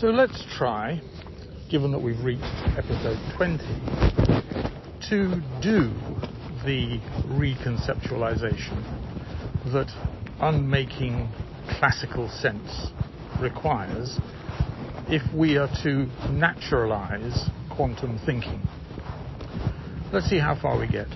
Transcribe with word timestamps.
So 0.00 0.08
let's 0.08 0.44
try, 0.58 1.00
given 1.70 1.92
that 1.92 2.00
we've 2.00 2.18
reached 2.18 2.42
episode 2.76 3.16
20, 3.36 3.58
to 5.08 5.40
do 5.62 5.92
the 6.64 6.98
reconceptualization 7.28 8.82
that 9.72 9.92
unmaking 10.40 11.28
classical 11.78 12.28
sense 12.28 12.88
requires 13.40 14.18
if 15.06 15.22
we 15.32 15.58
are 15.58 15.68
to 15.84 16.08
naturalize 16.28 17.48
quantum 17.70 18.18
thinking. 18.26 18.62
Let's 20.12 20.26
see 20.26 20.40
how 20.40 20.58
far 20.60 20.76
we 20.76 20.88
get. 20.88 21.06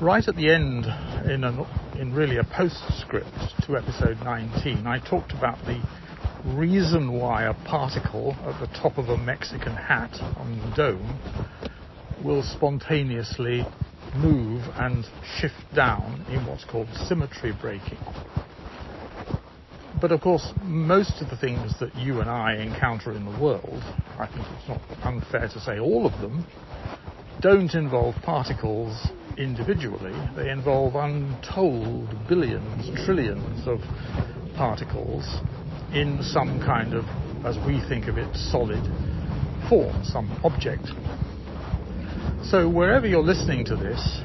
Right 0.00 0.26
at 0.26 0.36
the 0.36 0.50
end, 0.50 0.86
in, 1.30 1.44
an, 1.44 1.66
in 2.00 2.14
really 2.14 2.38
a 2.38 2.44
postscript 2.44 3.28
to 3.66 3.76
episode 3.76 4.24
19, 4.24 4.86
I 4.86 5.00
talked 5.00 5.32
about 5.32 5.58
the 5.66 5.82
reason 6.56 7.12
why 7.12 7.44
a 7.44 7.54
particle 7.64 8.34
at 8.42 8.60
the 8.60 8.66
top 8.78 8.98
of 8.98 9.08
a 9.08 9.16
Mexican 9.16 9.74
hat 9.74 10.14
on 10.36 10.58
the 10.58 10.76
dome 10.76 11.18
will 12.24 12.42
spontaneously 12.42 13.64
move 14.16 14.62
and 14.76 15.04
shift 15.38 15.74
down 15.74 16.24
in 16.30 16.44
what's 16.46 16.64
called 16.64 16.88
symmetry 17.06 17.52
breaking. 17.60 17.98
But 20.00 20.12
of 20.12 20.20
course, 20.20 20.52
most 20.62 21.20
of 21.20 21.28
the 21.28 21.36
things 21.36 21.78
that 21.80 21.94
you 21.96 22.20
and 22.20 22.30
I 22.30 22.56
encounter 22.56 23.12
in 23.12 23.24
the 23.24 23.40
world, 23.40 23.82
I 24.18 24.26
think 24.26 24.46
it's 24.56 24.68
not 24.68 24.80
unfair 25.02 25.48
to 25.48 25.60
say 25.60 25.78
all 25.78 26.06
of 26.06 26.20
them, 26.20 26.46
don't 27.40 27.74
involve 27.74 28.14
particles 28.22 29.08
individually. 29.36 30.14
They 30.36 30.50
involve 30.50 30.94
untold 30.94 32.08
billions, 32.28 33.04
trillions 33.04 33.66
of 33.66 33.80
particles 34.56 35.24
in 35.92 36.22
some 36.22 36.60
kind 36.60 36.94
of, 36.94 37.04
as 37.44 37.56
we 37.66 37.80
think 37.88 38.08
of 38.08 38.18
it, 38.18 38.34
solid 38.36 38.82
form, 39.68 40.02
some 40.04 40.30
object. 40.44 40.86
So 42.44 42.68
wherever 42.68 43.06
you're 43.06 43.22
listening 43.22 43.64
to 43.66 43.76
this, 43.76 44.20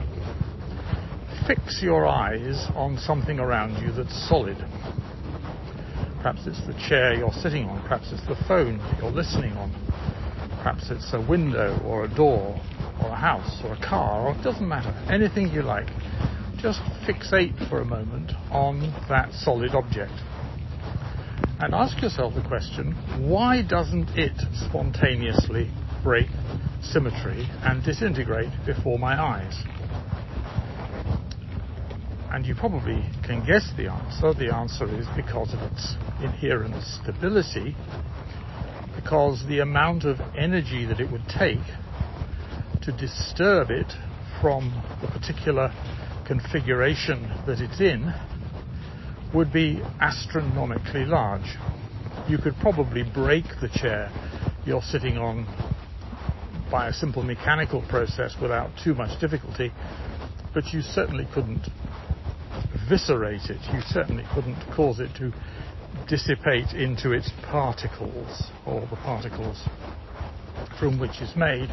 fix 1.47 1.81
your 1.81 2.05
eyes 2.07 2.67
on 2.75 2.97
something 2.97 3.39
around 3.39 3.81
you 3.83 3.91
that's 3.91 4.27
solid. 4.29 4.57
Perhaps 6.17 6.47
it's 6.47 6.65
the 6.67 6.73
chair 6.87 7.13
you're 7.13 7.33
sitting 7.33 7.65
on, 7.65 7.81
perhaps 7.81 8.11
it's 8.13 8.25
the 8.27 8.37
phone 8.47 8.79
you're 9.01 9.11
listening 9.11 9.51
on, 9.53 9.71
perhaps 10.63 10.89
it's 10.89 11.11
a 11.13 11.19
window 11.19 11.77
or 11.85 12.05
a 12.05 12.15
door 12.15 12.59
or 13.03 13.09
a 13.09 13.15
house 13.15 13.59
or 13.65 13.73
a 13.73 13.79
car, 13.79 14.27
or 14.27 14.35
it 14.39 14.41
doesn't 14.41 14.67
matter, 14.67 14.93
anything 15.11 15.49
you 15.49 15.61
like. 15.61 15.87
Just 16.57 16.79
fixate 17.05 17.67
for 17.67 17.81
a 17.81 17.85
moment 17.85 18.31
on 18.51 18.79
that 19.09 19.33
solid 19.33 19.75
object. 19.75 20.13
And 21.59 21.73
ask 21.73 22.01
yourself 22.01 22.33
the 22.35 22.41
question, 22.41 22.91
why 23.29 23.61
doesn't 23.61 24.09
it 24.17 24.33
spontaneously 24.67 25.71
break 26.03 26.27
symmetry 26.81 27.47
and 27.63 27.83
disintegrate 27.83 28.51
before 28.65 28.99
my 28.99 29.21
eyes? 29.21 29.53
And 32.33 32.45
you 32.45 32.55
probably 32.55 33.05
can 33.23 33.45
guess 33.45 33.71
the 33.77 33.87
answer. 33.87 34.33
The 34.33 34.53
answer 34.53 34.85
is 34.99 35.05
because 35.15 35.53
of 35.53 35.61
its 35.71 35.95
inherent 36.21 36.81
stability, 36.81 37.75
because 38.95 39.45
the 39.47 39.59
amount 39.59 40.03
of 40.03 40.19
energy 40.35 40.85
that 40.85 40.99
it 40.99 41.11
would 41.11 41.27
take 41.27 41.63
to 42.81 42.91
disturb 42.91 43.69
it 43.69 43.93
from 44.41 44.83
the 45.01 45.07
particular 45.07 45.71
configuration 46.25 47.31
that 47.45 47.59
it's 47.59 47.79
in 47.79 48.11
would 49.33 49.51
be 49.51 49.81
astronomically 49.99 51.05
large. 51.05 51.55
You 52.27 52.37
could 52.37 52.55
probably 52.57 53.03
break 53.03 53.45
the 53.61 53.69
chair 53.69 54.11
you're 54.65 54.81
sitting 54.81 55.17
on 55.17 55.45
by 56.71 56.87
a 56.87 56.93
simple 56.93 57.21
mechanical 57.23 57.83
process 57.89 58.35
without 58.41 58.69
too 58.83 58.93
much 58.93 59.19
difficulty, 59.19 59.71
but 60.53 60.63
you 60.71 60.81
certainly 60.81 61.27
couldn't 61.33 61.67
eviscerate 62.85 63.49
it. 63.49 63.59
You 63.73 63.81
certainly 63.87 64.23
couldn't 64.33 64.57
cause 64.75 64.99
it 64.99 65.09
to 65.17 65.33
dissipate 66.07 66.73
into 66.73 67.11
its 67.11 67.31
particles, 67.49 68.49
or 68.65 68.81
the 68.81 68.95
particles 68.97 69.61
from 70.79 70.99
which 70.99 71.21
it's 71.21 71.35
made, 71.35 71.69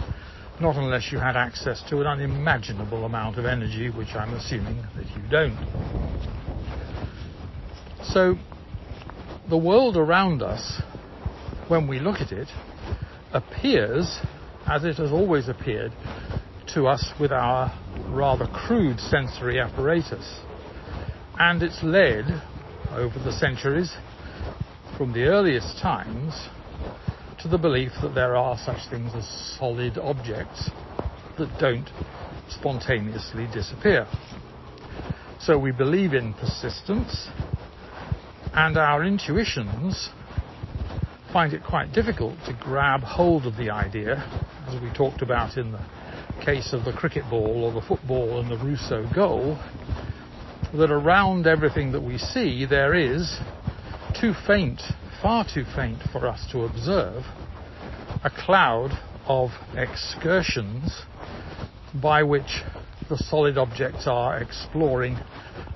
not 0.61 0.77
unless 0.77 1.11
you 1.13 1.19
had 1.19 1.37
access 1.37 1.83
to 1.89 2.01
an 2.01 2.07
unimaginable 2.07 3.05
amount 3.05 3.39
of 3.39 3.45
energy, 3.45 3.89
which 3.91 4.15
I'm 4.15 4.35
assuming 4.35 4.83
that 4.97 5.07
you 5.17 5.23
don't. 5.31 6.50
So, 8.03 8.37
the 9.49 9.59
world 9.59 9.97
around 9.97 10.43
us, 10.43 10.81
when 11.69 11.87
we 11.87 11.99
look 11.99 12.21
at 12.21 12.33
it, 12.33 12.49
appears 13.33 14.19
as 14.67 14.85
it 14.85 14.97
has 14.97 15.11
always 15.11 15.49
appeared 15.49 15.93
to 16.75 16.87
us 16.87 17.13
with 17.21 17.31
our 17.31 17.77
rather 18.09 18.47
crude 18.47 18.99
sensory 19.01 19.61
apparatus. 19.61 20.41
And 21.39 21.63
it's 21.63 21.83
led 21.83 22.25
over 22.91 23.19
the 23.19 23.33
centuries 23.33 23.93
from 24.97 25.13
the 25.13 25.25
earliest 25.25 25.79
times 25.81 26.35
to 27.43 27.49
the 27.49 27.59
belief 27.59 27.93
that 28.03 28.15
there 28.15 28.37
are 28.37 28.57
such 28.59 28.89
things 28.91 29.13
as 29.15 29.27
solid 29.59 29.99
objects 29.99 30.71
that 31.39 31.49
don't 31.59 31.89
spontaneously 32.49 33.47
disappear. 33.53 34.07
So 35.41 35.59
we 35.59 35.73
believe 35.73 36.13
in 36.13 36.35
persistence, 36.35 37.29
and 38.55 38.77
our 38.77 39.05
intuitions 39.05 40.11
find 41.33 41.53
it 41.53 41.63
quite 41.63 41.93
difficult 41.93 42.35
to 42.47 42.53
grab 42.61 43.01
hold 43.03 43.47
of 43.47 43.57
the 43.57 43.71
idea, 43.71 44.17
as 44.67 44.83
we 44.83 44.91
talked 44.97 45.23
about 45.23 45.57
in 45.57 45.71
the 45.73 45.81
case 46.45 46.73
of 46.73 46.85
the 46.85 46.93
cricket 46.93 47.23
ball 47.31 47.65
or 47.65 47.73
the 47.73 47.87
football 47.87 48.41
and 48.41 48.51
the 48.51 48.57
Rousseau 48.65 49.09
goal, 49.15 49.57
that 50.75 50.91
around 50.91 51.47
everything 51.47 51.93
that 51.93 52.03
we 52.03 52.19
see 52.19 52.67
there 52.67 52.95
is 52.95 53.39
too 54.21 54.33
faint, 54.47 54.81
far 55.23 55.45
too 55.45 55.65
faint 55.77 55.99
for 56.13 56.27
us 56.27 56.45
to 56.51 56.65
observe, 56.65 57.23
a 58.25 58.31
cloud 58.31 58.91
of 59.27 59.51
excursions 59.77 61.03
by 62.03 62.23
which 62.23 62.63
the 63.09 63.17
solid 63.17 63.57
objects 63.57 64.07
are 64.07 64.39
exploring 64.39 65.17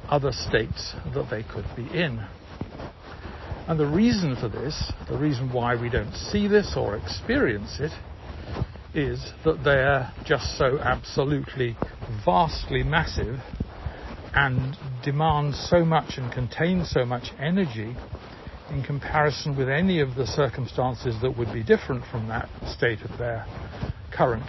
other 0.09 0.33
states 0.33 0.95
that 1.15 1.29
they 1.31 1.43
could 1.43 1.67
be 1.77 1.87
in. 1.97 2.21
And 3.67 3.81
the 3.81 3.87
reason 3.87 4.37
for 4.37 4.49
this, 4.49 4.93
the 5.09 5.17
reason 5.17 5.51
why 5.51 5.75
we 5.75 5.89
don't 5.89 6.13
see 6.13 6.49
this 6.49 6.75
or 6.77 6.97
experience 6.97 7.81
it, 7.81 7.93
is 8.95 9.33
that 9.45 9.65
they're 9.65 10.13
just 10.27 10.59
so 10.59 10.79
absolutely 10.79 11.75
vastly 12.27 12.83
massive 12.83 13.41
and 14.35 14.77
demand 15.03 15.55
so 15.55 15.83
much 15.83 16.19
and 16.19 16.31
contain 16.31 16.85
so 16.85 17.07
much 17.07 17.33
energy 17.39 17.97
in 18.71 18.83
comparison 18.83 19.57
with 19.57 19.71
any 19.71 20.01
of 20.01 20.15
the 20.15 20.27
circumstances 20.27 21.17
that 21.23 21.37
would 21.37 21.53
be 21.53 21.63
different 21.63 22.05
from 22.11 22.29
that 22.29 22.49
state 22.67 23.01
of 23.01 23.19
their 23.19 23.47
current 24.13 24.49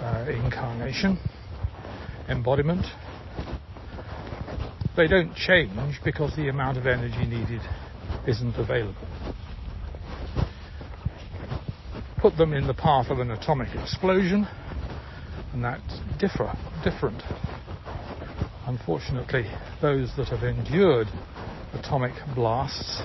uh, 0.00 0.26
incarnation, 0.28 1.18
embodiment. 2.28 2.84
They 4.96 5.08
don't 5.08 5.34
change 5.34 6.00
because 6.04 6.36
the 6.36 6.48
amount 6.48 6.76
of 6.76 6.86
energy 6.86 7.24
needed 7.24 7.62
isn't 8.26 8.56
available. 8.56 8.94
Put 12.20 12.36
them 12.36 12.52
in 12.52 12.66
the 12.66 12.74
path 12.74 13.10
of 13.10 13.18
an 13.18 13.30
atomic 13.30 13.74
explosion, 13.74 14.46
and 15.52 15.64
that's 15.64 16.00
differ, 16.18 16.54
different 16.84 17.22
Unfortunately, 18.70 19.46
those 19.82 20.14
that 20.16 20.28
have 20.28 20.44
endured 20.44 21.08
atomic 21.72 22.12
blasts 22.36 23.02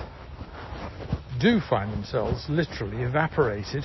do 1.40 1.58
find 1.68 1.92
themselves 1.92 2.46
literally 2.48 3.02
evaporated 3.02 3.84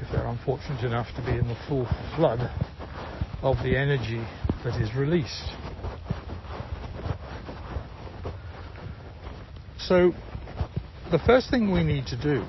if 0.00 0.10
they're 0.10 0.26
unfortunate 0.26 0.82
enough 0.82 1.06
to 1.14 1.22
be 1.24 1.38
in 1.38 1.46
the 1.46 1.56
full 1.68 1.86
flood 2.16 2.40
of 3.42 3.56
the 3.62 3.76
energy 3.76 4.26
that 4.64 4.80
is 4.82 4.92
released. 4.96 5.52
So, 9.88 10.12
the 11.10 11.18
first 11.18 11.50
thing 11.50 11.72
we 11.72 11.82
need 11.84 12.06
to 12.06 12.16
do 12.16 12.44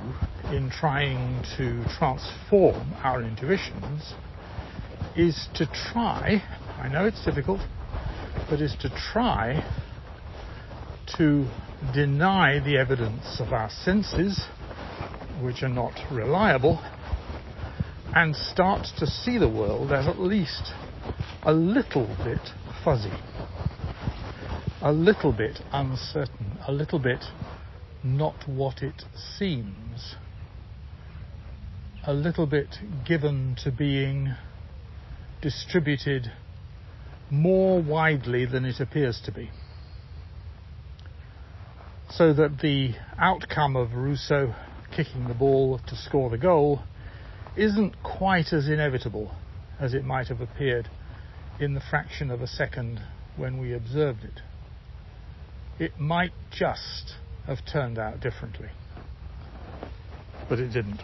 in 0.55 0.69
trying 0.69 1.43
to 1.57 1.83
transform 1.97 2.93
our 3.03 3.23
intuitions 3.23 4.13
is 5.15 5.47
to 5.55 5.65
try 5.65 6.43
I 6.83 6.89
know 6.89 7.05
it's 7.05 7.23
difficult, 7.23 7.61
but 8.49 8.59
is 8.59 8.75
to 8.81 8.89
try 8.89 9.63
to 11.17 11.45
deny 11.93 12.59
the 12.59 12.77
evidence 12.77 13.39
of 13.39 13.53
our 13.53 13.69
senses, 13.69 14.43
which 15.41 15.63
are 15.63 15.69
not 15.69 15.93
reliable, 16.11 16.81
and 18.13 18.35
start 18.35 18.87
to 18.97 19.07
see 19.07 19.37
the 19.37 19.47
world 19.47 19.93
as 19.93 20.07
at 20.07 20.19
least 20.19 20.73
a 21.43 21.53
little 21.53 22.07
bit 22.25 22.41
fuzzy, 22.83 23.13
a 24.81 24.91
little 24.91 25.31
bit 25.31 25.61
uncertain, 25.71 26.52
a 26.67 26.71
little 26.71 26.99
bit 26.99 27.25
not 28.03 28.47
what 28.47 28.81
it 28.81 29.03
seems. 29.37 30.15
A 32.05 32.13
little 32.13 32.45
bit 32.45 32.79
given 33.05 33.57
to 33.63 33.71
being 33.71 34.33
distributed 35.41 36.31
more 37.29 37.81
widely 37.81 38.45
than 38.45 38.65
it 38.65 38.79
appears 38.79 39.21
to 39.25 39.31
be. 39.31 39.49
So 42.09 42.33
that 42.33 42.59
the 42.61 42.93
outcome 43.17 43.75
of 43.75 43.93
Rousseau 43.93 44.53
kicking 44.95 45.27
the 45.27 45.33
ball 45.33 45.79
to 45.87 45.95
score 45.95 46.29
the 46.29 46.37
goal 46.37 46.83
isn't 47.57 48.03
quite 48.03 48.53
as 48.53 48.67
inevitable 48.67 49.31
as 49.79 49.93
it 49.93 50.03
might 50.05 50.27
have 50.27 50.41
appeared 50.41 50.89
in 51.59 51.73
the 51.73 51.81
fraction 51.89 52.29
of 52.29 52.41
a 52.41 52.47
second 52.47 53.01
when 53.35 53.57
we 53.57 53.73
observed 53.73 54.23
it. 54.23 54.41
It 55.79 55.99
might 55.99 56.33
just 56.51 57.15
have 57.47 57.59
turned 57.71 57.97
out 57.97 58.19
differently. 58.19 58.69
But 60.47 60.59
it 60.59 60.69
didn't. 60.69 61.01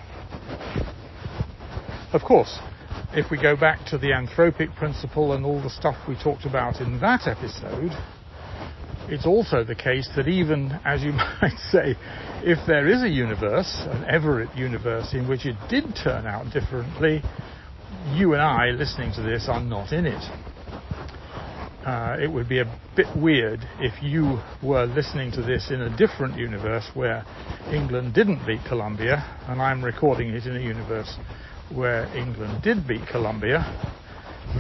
Of 2.14 2.22
course, 2.22 2.60
if 3.14 3.32
we 3.32 3.42
go 3.42 3.56
back 3.56 3.86
to 3.88 3.98
the 3.98 4.08
anthropic 4.08 4.76
principle 4.76 5.34
and 5.34 5.46
all 5.46 5.62
the 5.62 5.70
stuff 5.70 5.96
we 6.08 6.16
talked 6.16 6.46
about 6.46 6.82
in 6.82 7.00
that 7.02 7.28
episode, 7.28 7.92
it's 9.08 9.26
also 9.26 9.64
the 9.64 9.76
case 9.76 10.08
that 10.16 10.28
even, 10.28 10.80
as 10.86 11.02
you 11.02 11.12
might 11.42 11.58
say, 11.72 11.96
if 12.44 12.60
there 12.68 12.88
is 12.88 13.02
a 13.02 13.10
universe, 13.10 13.86
an 13.90 14.06
Everett 14.06 14.56
universe, 14.56 15.14
in 15.14 15.28
which 15.28 15.46
it 15.46 15.56
did 15.68 15.84
turn 16.04 16.28
out 16.28 16.54
differently, 16.54 17.22
you 18.14 18.34
and 18.34 18.42
I, 18.42 18.68
listening 18.68 19.12
to 19.14 19.22
this, 19.22 19.48
are 19.50 19.62
not 19.62 19.92
in 19.92 20.06
it. 20.06 20.24
Uh, 21.86 22.18
it 22.22 22.28
would 22.28 22.50
be 22.50 22.60
a 22.60 22.80
bit 22.98 23.08
weird 23.16 23.62
if 23.80 24.04
you 24.04 24.40
were 24.62 24.86
listening 24.86 25.32
to 25.32 25.42
this 25.42 25.72
in 25.72 25.80
a 25.82 25.98
different 25.98 26.38
universe 26.38 26.86
where 26.94 27.24
England 27.72 28.14
didn't 28.14 28.46
beat 28.46 28.60
Colombia, 28.68 29.24
and 29.48 29.62
I'm 29.62 29.84
recording 29.84 30.30
it 30.30 30.46
in 30.46 30.58
a 30.58 30.60
universe 30.60 31.16
where 31.74 32.06
England 32.18 32.62
did 32.64 32.86
beat 32.86 33.08
Colombia. 33.10 33.60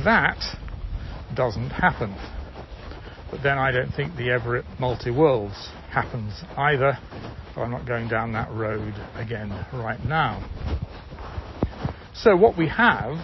That 0.05 0.39
doesn't 1.35 1.71
happen. 1.71 2.15
But 3.29 3.43
then 3.43 3.57
I 3.57 3.71
don't 3.71 3.91
think 3.91 4.15
the 4.15 4.31
Everett 4.31 4.65
multi 4.79 5.11
worlds 5.11 5.69
happens 5.91 6.41
either, 6.55 6.97
so 7.53 7.61
I'm 7.61 7.71
not 7.71 7.85
going 7.85 8.07
down 8.07 8.31
that 8.31 8.49
road 8.51 8.93
again 9.15 9.49
right 9.73 10.03
now. 10.05 10.47
So 12.13 12.37
what 12.37 12.57
we 12.57 12.69
have 12.69 13.17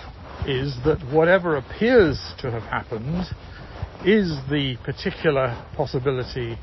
is 0.45 0.75
that 0.83 0.99
whatever 1.13 1.55
appears 1.55 2.33
to 2.39 2.51
have 2.51 2.63
happened 2.63 3.25
is 4.05 4.37
the 4.51 4.77
particular 4.83 5.65
possibility 5.75 6.59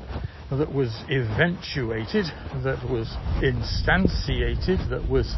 that 0.49 0.73
was 0.73 1.03
eventuated, 1.09 2.25
that 2.63 2.79
was 2.89 3.07
instantiated, 3.43 4.89
that 4.89 5.09
was 5.09 5.35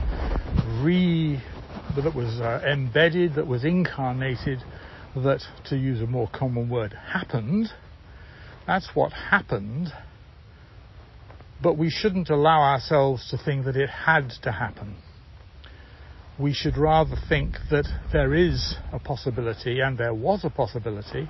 re, 0.84 1.42
that 1.96 2.14
was 2.14 2.40
uh, 2.40 2.62
embedded, 2.72 3.34
that 3.34 3.48
was 3.48 3.66
incarnated, 3.66 4.60
that, 5.16 5.42
to 5.68 5.76
use 5.76 6.00
a 6.00 6.06
more 6.06 6.30
common 6.32 6.70
word, 6.70 6.94
happened. 6.94 7.70
That's 8.68 8.90
what 8.94 9.12
happened. 9.12 9.88
But 11.64 11.76
we 11.76 11.90
shouldn't 11.90 12.30
allow 12.30 12.62
ourselves 12.62 13.28
to 13.32 13.38
think 13.44 13.66
that 13.66 13.76
it 13.76 13.90
had 13.90 14.30
to 14.44 14.52
happen. 14.52 14.98
We 16.40 16.54
should 16.54 16.78
rather 16.78 17.16
think 17.28 17.56
that 17.72 17.88
there 18.14 18.36
is 18.36 18.76
a 18.92 19.00
possibility, 19.00 19.80
and 19.80 19.98
there 19.98 20.14
was 20.14 20.42
a 20.44 20.52
possibility, 20.52 21.30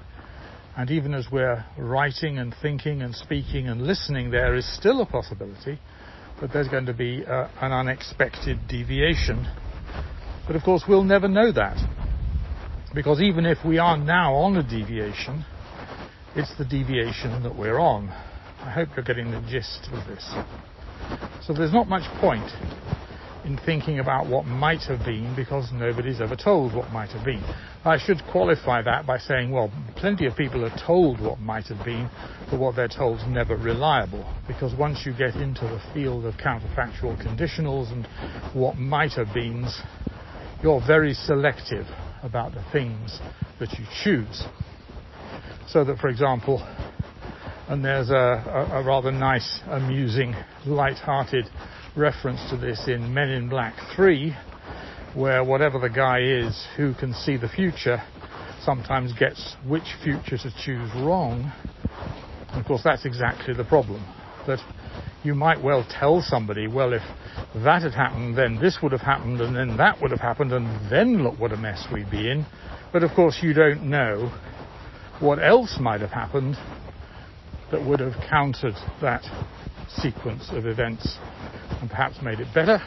and 0.78 0.92
even 0.92 1.14
as 1.14 1.28
we're 1.32 1.64
writing 1.78 2.38
and 2.38 2.54
thinking 2.62 3.02
and 3.02 3.16
speaking 3.16 3.68
and 3.68 3.82
listening, 3.82 4.32
there 4.32 4.56
is 4.56 4.66
still 4.78 5.02
a 5.02 5.06
possibility 5.06 5.80
that 6.42 6.52
there's 6.52 6.68
going 6.68 6.86
to 6.86 6.94
be 6.94 7.24
uh, 7.26 7.48
an 7.62 7.72
unexpected 7.72 8.60
deviation. 8.68 9.48
But 10.46 10.58
of 10.58 10.64
course, 10.64 10.84
we'll 10.88 11.04
never 11.04 11.30
know 11.30 11.52
that. 11.54 11.78
Because 12.94 13.22
even 13.22 13.46
if 13.46 13.58
we 13.66 13.78
are 13.78 13.98
now 13.98 14.36
on 14.36 14.58
a 14.58 14.64
deviation, 14.64 15.46
it's 16.36 16.56
the 16.58 16.66
deviation 16.66 17.44
that 17.44 17.58
we're 17.58 17.80
on. 17.80 18.10
I 18.60 18.72
hope 18.72 18.90
you're 18.96 19.06
getting 19.06 19.32
the 19.32 19.42
gist 19.50 19.88
of 19.94 20.06
this. 20.08 20.26
So 21.46 21.54
there's 21.54 21.74
not 21.74 21.88
much 21.88 22.04
point 22.20 22.50
in 23.46 23.60
thinking 23.64 24.00
about 24.00 24.28
what 24.28 24.46
might 24.46 24.82
have 24.82 25.00
been 25.06 25.36
because 25.36 25.72
nobody's 25.72 26.20
ever 26.20 26.36
told 26.36 26.74
what 26.74 26.92
might 26.92 27.12
have 27.12 27.24
been. 27.24 27.44
I 27.86 28.00
should 28.00 28.22
qualify 28.32 28.82
that 28.82 29.06
by 29.06 29.20
saying, 29.20 29.52
well, 29.52 29.72
plenty 29.96 30.26
of 30.26 30.36
people 30.36 30.66
are 30.66 30.76
told 30.86 31.22
what 31.22 31.40
might 31.40 31.66
have 31.68 31.86
been, 31.86 32.10
but 32.50 32.60
what 32.60 32.76
they're 32.76 32.88
told 32.88 33.20
is 33.20 33.26
never 33.28 33.56
reliable 33.56 34.26
because 34.48 34.74
once 34.76 35.04
you 35.06 35.14
get 35.16 35.36
into 35.36 35.62
the 35.62 35.80
field 35.94 36.26
of 36.26 36.34
counterfactual 36.36 37.22
conditionals 37.24 37.92
and 37.92 38.08
what 38.56 38.78
might 38.78 39.12
have 39.14 39.28
beens, 39.34 39.80
you're 40.64 40.82
very 40.86 41.14
selective 41.14 41.86
about 42.24 42.52
the 42.54 42.64
things 42.72 43.20
that 43.60 43.78
you 43.78 43.86
choose. 44.04 44.44
So 45.68 45.84
that, 45.84 46.00
for 46.00 46.08
example, 46.08 46.64
and 47.68 47.86
there's 47.86 48.10
a, 48.10 48.14
a, 48.14 48.82
a 48.82 48.84
rather 48.84 49.12
nice, 49.12 49.62
amusing, 49.68 50.34
light-hearted 50.66 51.46
reference 51.96 52.42
to 52.50 52.58
this 52.58 52.88
in 52.88 53.14
Men 53.14 53.30
in 53.30 53.48
Black 53.50 53.74
3, 53.96 54.36
where 55.14 55.44
whatever 55.44 55.80
the 55.80 55.90
guy 55.90 56.20
is 56.22 56.66
who 56.76 56.94
can 56.94 57.14
see 57.14 57.38
the 57.38 57.48
future 57.48 58.04
sometimes 58.64 59.14
gets 59.14 59.56
which 59.66 59.96
future 60.04 60.38
to 60.38 60.52
choose 60.64 60.90
wrong. 60.96 61.52
And 62.50 62.60
of 62.60 62.66
course, 62.66 62.82
that's 62.84 63.06
exactly 63.06 63.54
the 63.54 63.64
problem. 63.64 64.06
That 64.46 64.60
you 65.24 65.36
might 65.36 65.64
well 65.64 65.88
tell 65.90 66.22
somebody, 66.22 66.68
well, 66.68 66.94
if 66.94 67.02
that 67.64 67.84
had 67.84 67.94
happened, 67.94 68.38
then 68.38 68.60
this 68.60 68.80
would 68.84 68.92
have 68.92 69.02
happened, 69.02 69.40
and 69.40 69.56
then 69.56 69.78
that 69.78 70.02
would 70.02 70.12
have 70.12 70.20
happened, 70.20 70.52
and 70.52 70.92
then 70.92 71.24
look 71.24 71.40
what 71.40 71.54
a 71.54 71.58
mess 71.58 71.86
we'd 71.94 72.12
be 72.12 72.30
in. 72.30 72.46
But 72.92 73.04
of 73.04 73.12
course, 73.12 73.40
you 73.42 73.54
don't 73.54 73.84
know 73.84 74.32
what 75.20 75.42
else 75.42 75.78
might 75.80 76.02
have 76.02 76.12
happened 76.12 76.58
that 77.72 77.86
would 77.86 78.00
have 78.00 78.14
countered 78.30 78.76
that 79.02 79.24
sequence 79.88 80.50
of 80.52 80.66
events 80.66 81.18
and 81.86 81.92
perhaps 81.92 82.20
made 82.24 82.40
it 82.40 82.48
better, 82.52 82.80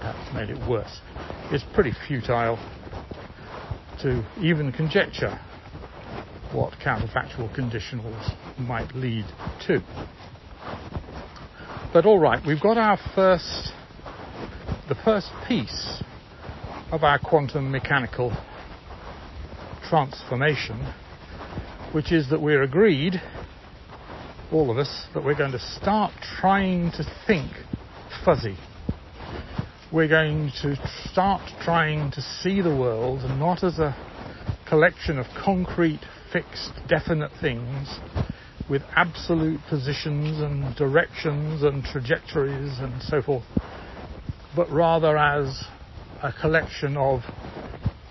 perhaps 0.00 0.34
made 0.34 0.50
it 0.50 0.58
worse. 0.68 0.98
It's 1.52 1.62
pretty 1.74 1.92
futile 2.08 2.56
to 4.02 4.26
even 4.40 4.72
conjecture 4.72 5.38
what 6.52 6.72
counterfactual 6.84 7.56
conditionals 7.56 8.34
might 8.58 8.92
lead 8.96 9.26
to. 9.68 9.78
But 11.92 12.04
all 12.04 12.18
right, 12.18 12.44
we've 12.44 12.60
got 12.60 12.76
our 12.78 12.98
first, 13.14 13.70
the 14.88 14.96
first 15.04 15.30
piece 15.46 16.02
of 16.90 17.04
our 17.04 17.20
quantum 17.20 17.70
mechanical 17.70 18.36
transformation, 19.88 20.92
which 21.92 22.10
is 22.10 22.28
that 22.30 22.42
we're 22.42 22.64
agreed 22.64 23.22
all 24.50 24.68
of 24.68 24.78
us, 24.78 25.06
that 25.14 25.22
we're 25.22 25.38
going 25.38 25.52
to 25.52 25.76
start 25.80 26.12
trying 26.40 26.90
to 26.90 27.04
think 27.24 27.52
fuzzy. 28.24 28.56
We're 29.92 30.08
going 30.08 30.52
to 30.62 30.76
start 31.10 31.42
trying 31.62 32.12
to 32.12 32.20
see 32.20 32.60
the 32.60 32.74
world 32.74 33.20
not 33.38 33.64
as 33.64 33.78
a 33.78 33.96
collection 34.68 35.18
of 35.18 35.26
concrete, 35.44 36.00
fixed, 36.32 36.70
definite 36.88 37.32
things 37.40 37.88
with 38.70 38.82
absolute 38.94 39.60
positions 39.68 40.40
and 40.40 40.74
directions 40.76 41.62
and 41.62 41.82
trajectories 41.84 42.78
and 42.78 43.02
so 43.02 43.20
forth, 43.20 43.44
but 44.54 44.70
rather 44.70 45.18
as 45.18 45.64
a 46.22 46.32
collection 46.32 46.96
of 46.96 47.20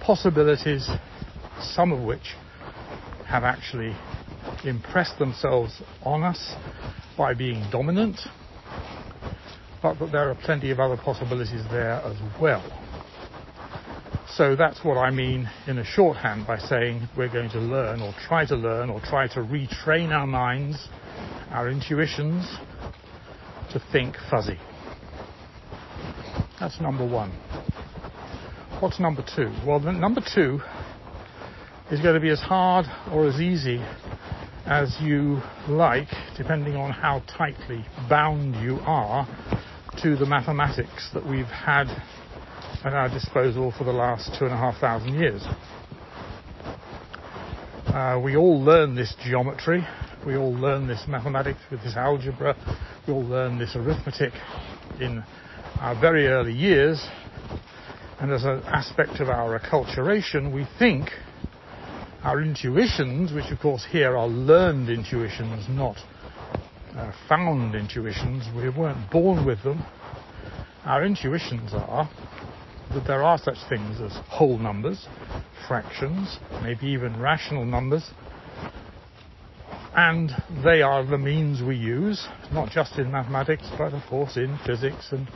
possibilities, 0.02 0.90
some 1.62 1.92
of 1.94 2.04
which 2.04 2.36
have 3.28 3.44
actually 3.44 3.96
impressed 4.66 5.18
themselves 5.20 5.82
on 6.04 6.22
us 6.22 6.54
by 7.18 7.34
being 7.34 7.66
dominant, 7.72 8.20
but 9.82 9.98
that 10.00 10.12
there 10.12 10.30
are 10.30 10.36
plenty 10.36 10.72
of 10.72 10.80
other 10.80 10.98
possibilities 10.98 11.64
there 11.72 11.94
as 11.94 12.18
well. 12.40 12.64
So 14.36 14.56
that's 14.56 14.84
what 14.84 14.98
I 14.98 15.12
mean 15.12 15.50
in 15.68 15.80
a 15.80 15.84
shorthand 15.84 16.48
by 16.48 16.58
saying 16.58 17.10
we're 17.18 17.32
going 17.32 17.50
to 17.50 17.60
learn 17.60 18.02
or 18.02 18.14
try 18.28 18.46
to 18.46 18.56
learn 18.56 18.90
or 18.90 19.02
try 19.02 19.28
to 19.30 19.40
retrain 19.42 20.12
our 20.12 20.28
minds, 20.28 20.88
our 21.50 21.70
intuitions, 21.70 22.46
to 23.72 23.82
think 23.92 24.16
fuzzy. 24.30 24.58
That's 26.60 26.80
number 26.80 27.06
one. 27.06 27.32
What's 28.80 29.00
number 29.00 29.24
two? 29.36 29.52
Well, 29.66 29.80
number 29.80 30.22
two 30.34 30.62
is 31.92 32.00
going 32.00 32.16
to 32.16 32.22
be 32.22 32.30
as 32.30 32.40
hard 32.40 32.86
or 33.12 33.28
as 33.28 33.42
easy 33.42 33.84
as 34.66 34.96
you 35.02 35.42
like, 35.68 36.08
depending 36.38 36.76
on 36.76 36.92
how 36.92 37.22
tightly 37.28 37.84
bound 38.10 38.56
you 38.64 38.80
are 38.86 39.28
to 40.02 40.16
the 40.16 40.26
mathematics 40.26 41.12
that 41.14 41.24
we've 41.24 41.46
had 41.46 41.86
at 42.84 42.94
our 42.94 43.08
disposal 43.08 43.72
for 43.78 43.84
the 43.84 43.92
last 43.92 44.36
two 44.40 44.46
and 44.46 44.54
a 44.54 44.58
half 44.58 44.80
thousand 44.80 45.14
years. 45.14 45.44
Uh, 47.86 48.20
we 48.24 48.36
all 48.36 48.60
learn 48.60 48.96
this 48.96 49.14
geometry, 49.24 49.86
we 50.26 50.36
all 50.36 50.54
learn 50.54 50.88
this 50.88 51.04
mathematics 51.08 51.60
with 51.70 51.84
this 51.84 51.96
algebra, 51.96 52.56
we 53.08 53.14
all 53.14 53.24
learn 53.24 53.60
this 53.60 53.76
arithmetic 53.76 54.34
in 55.00 55.24
our 55.80 56.00
very 56.02 56.26
early 56.26 56.54
years, 56.54 57.06
and 58.20 58.32
as 58.32 58.44
an 58.44 58.64
aspect 58.64 59.20
of 59.20 59.30
our 59.30 59.60
acculturation, 59.60 60.52
we 60.52 60.66
think 60.80 61.10
our 62.24 62.42
intuitions, 62.42 63.34
which 63.34 63.52
of 63.52 63.60
course 63.60 63.86
here 63.92 64.18
are 64.18 64.28
learned 64.28 64.90
intuitions, 64.90 65.68
not 65.70 65.98
uh, 66.96 67.12
found 67.28 67.76
intuitions, 67.76 68.46
we 68.56 68.70
weren't 68.70 69.10
born 69.12 69.46
with 69.46 69.64
them. 69.64 69.84
Our 70.86 71.06
intuitions 71.06 71.72
are 71.74 72.10
that 72.94 73.08
there 73.08 73.24
are 73.24 73.38
such 73.38 73.58
things 73.70 74.02
as 74.02 74.12
whole 74.28 74.58
numbers, 74.58 75.08
fractions, 75.68 76.38
maybe 76.62 76.88
even 76.88 77.20
rational 77.20 77.66
numbers, 77.66 78.04
and 79.96 80.32
they 80.64 80.82
are 80.82 81.06
the 81.06 81.18
means 81.18 81.62
we 81.62 81.76
use, 81.76 82.26
not 82.54 82.70
just 82.70 82.98
in 82.98 83.12
mathematics, 83.12 83.68
but 83.78 83.94
of 83.94 84.02
course 84.10 84.38
in 84.38 84.58
physics 84.66 85.12
and 85.12 85.28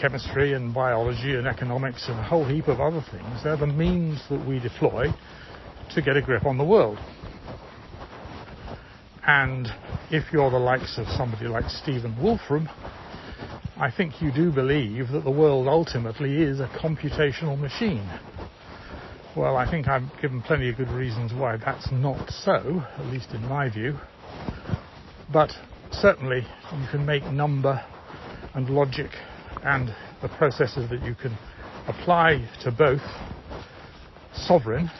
chemistry 0.00 0.52
and 0.52 0.72
biology 0.72 1.34
and 1.34 1.46
economics 1.46 2.08
and 2.08 2.18
a 2.18 2.22
whole 2.22 2.44
heap 2.44 2.68
of 2.68 2.80
other 2.80 3.04
things. 3.10 3.42
They're 3.42 3.56
the 3.56 3.66
means 3.66 4.22
that 4.30 4.46
we 4.46 4.60
deploy 4.60 5.08
to 5.94 6.02
get 6.02 6.16
a 6.16 6.22
grip 6.22 6.44
on 6.44 6.58
the 6.58 6.64
world. 6.64 6.98
And 9.28 9.68
if 10.10 10.32
you're 10.32 10.50
the 10.50 10.58
likes 10.58 10.96
of 10.96 11.06
somebody 11.08 11.48
like 11.48 11.68
Stephen 11.68 12.16
Wolfram, 12.18 12.66
I 13.76 13.90
think 13.90 14.22
you 14.22 14.32
do 14.32 14.50
believe 14.50 15.08
that 15.08 15.22
the 15.22 15.30
world 15.30 15.68
ultimately 15.68 16.40
is 16.42 16.60
a 16.60 16.68
computational 16.68 17.58
machine. 17.58 18.08
Well, 19.36 19.58
I 19.58 19.70
think 19.70 19.86
I've 19.86 20.10
given 20.22 20.40
plenty 20.40 20.70
of 20.70 20.78
good 20.78 20.88
reasons 20.88 21.34
why 21.34 21.58
that's 21.58 21.92
not 21.92 22.30
so, 22.30 22.82
at 22.96 23.04
least 23.08 23.32
in 23.32 23.46
my 23.46 23.68
view. 23.68 23.98
But 25.30 25.50
certainly 25.92 26.38
you 26.38 26.86
can 26.90 27.04
make 27.04 27.24
number 27.24 27.84
and 28.54 28.70
logic 28.70 29.10
and 29.62 29.94
the 30.22 30.28
processes 30.28 30.88
that 30.88 31.04
you 31.04 31.14
can 31.14 31.36
apply 31.86 32.48
to 32.62 32.72
both 32.72 33.02
sovereign, 34.32 34.90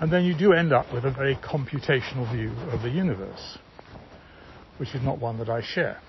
and 0.00 0.10
then 0.10 0.24
you 0.24 0.34
do 0.34 0.54
end 0.54 0.72
up 0.72 0.92
with 0.92 1.04
a 1.04 1.10
very 1.10 1.36
computational 1.36 2.30
view 2.32 2.50
of 2.72 2.82
the 2.82 2.88
universe, 2.88 3.58
which 4.78 4.94
is 4.94 5.02
not 5.02 5.18
one 5.18 5.38
that 5.38 5.50
I 5.50 5.60
share. 5.62 6.00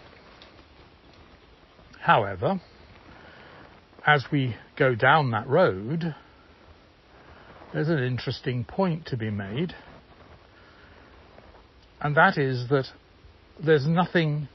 However, 2.00 2.62
as 4.08 4.26
we 4.32 4.56
go 4.80 4.96
down 4.96 5.32
that 5.32 5.48
road, 5.48 6.16
there's 7.74 7.90
an 7.90 8.00
interesting 8.00 8.64
point 8.64 9.08
to 9.08 9.18
be 9.18 9.30
made, 9.30 9.76
and 12.00 12.16
that 12.16 12.38
is 12.38 12.70
that 12.70 12.86
there's 13.64 13.86
nothing 13.86 14.48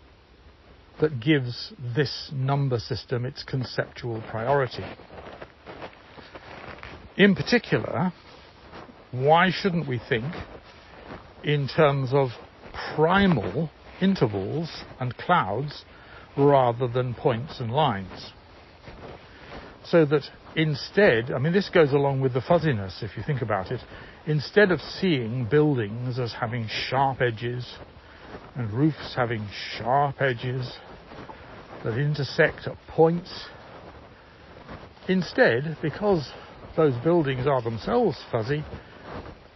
that 1.00 1.21
gives 1.21 1.73
this 1.95 2.31
number 2.33 2.78
system 2.78 3.26
its 3.26 3.45
conceptual 3.45 4.23
priority. 4.31 4.85
In 7.19 7.35
particular, 7.35 8.12
why 9.25 9.51
shouldn't 9.51 9.89
we 9.89 10.01
think 10.09 10.35
in 11.43 11.69
terms 11.69 12.11
of 12.13 12.29
primal 12.95 13.71
intervals 14.01 14.71
and 14.99 15.17
clouds 15.17 15.85
rather 16.37 16.89
than 16.89 17.15
points 17.15 17.61
and 17.61 17.71
lines? 17.71 18.33
So 19.91 20.05
that 20.07 20.23
instead, 20.57 21.31
I 21.31 21.39
mean, 21.39 21.53
this 21.53 21.69
goes 21.69 21.93
along 21.93 22.21
with 22.21 22.35
the 22.35 22.41
fuzziness, 22.41 23.03
if 23.03 23.17
you 23.17 23.23
think 23.25 23.43
about 23.43 23.71
it. 23.71 23.81
Instead 24.27 24.73
of 24.73 24.81
seeing 24.81 25.47
buildings 25.47 26.19
as 26.19 26.35
having 26.41 26.69
sharp 26.69 27.21
edges 27.21 27.65
and 28.57 28.73
roofs 28.73 29.15
having 29.15 29.47
sharp 29.79 30.21
edges 30.21 30.73
that 31.85 31.97
intersect 31.97 32.67
at 32.67 32.75
points, 32.89 33.31
instead, 35.09 35.77
because 35.83 36.29
those 36.77 36.95
buildings 37.05 37.47
are 37.47 37.63
themselves 37.63 38.17
fuzzy, 38.33 38.65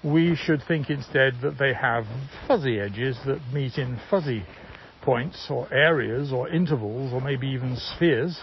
we 0.02 0.34
should 0.34 0.62
think 0.66 0.88
instead 0.88 1.34
that 1.42 1.58
they 1.58 1.74
have 1.74 2.04
fuzzy 2.48 2.80
edges 2.80 3.18
that 3.26 3.40
meet 3.52 3.76
in 3.76 4.00
fuzzy 4.08 4.44
points 5.02 5.46
or 5.50 5.72
areas 5.72 6.32
or 6.32 6.48
intervals 6.48 7.12
or 7.12 7.20
maybe 7.20 7.48
even 7.48 7.76
spheres 7.76 8.38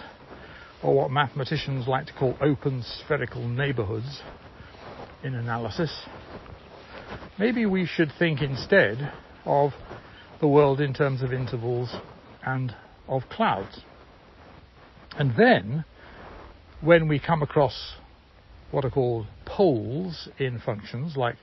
or 0.83 0.93
what 0.93 1.09
mathematicians 1.09 1.87
like 1.87 2.05
to 2.05 2.13
call 2.13 2.35
open 2.41 2.83
spherical 2.83 3.47
neighborhoods 3.47 4.21
in 5.23 5.33
analysis. 5.33 5.91
Maybe 7.39 7.65
we 7.65 7.85
should 7.87 8.11
think 8.19 8.41
instead 8.41 9.11
of 9.45 9.71
the 10.39 10.47
world 10.47 10.79
in 10.79 10.93
terms 10.93 11.23
of 11.23 11.33
intervals 11.33 11.95
and 12.45 12.75
of 13.07 13.23
clouds. 13.29 13.81
And 15.17 15.33
then, 15.35 15.85
when 16.81 17.07
we 17.07 17.19
come 17.19 17.41
across 17.41 17.95
what 18.69 18.85
are 18.85 18.91
called 18.91 19.25
poles 19.45 20.29
in 20.37 20.59
functions, 20.59 21.15
like 21.17 21.35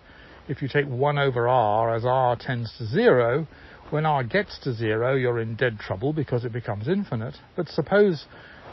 if 0.48 0.62
you 0.62 0.68
take 0.68 0.86
1 0.86 1.18
over 1.18 1.48
r 1.48 1.94
as 1.94 2.04
r 2.04 2.36
tends 2.36 2.76
to 2.78 2.86
0, 2.86 3.46
when 3.90 4.06
r 4.06 4.24
gets 4.24 4.58
to 4.60 4.74
0, 4.74 5.16
you're 5.16 5.40
in 5.40 5.56
dead 5.56 5.78
trouble 5.78 6.12
because 6.12 6.44
it 6.44 6.52
becomes 6.52 6.88
infinite. 6.88 7.36
But 7.56 7.68
suppose 7.68 8.26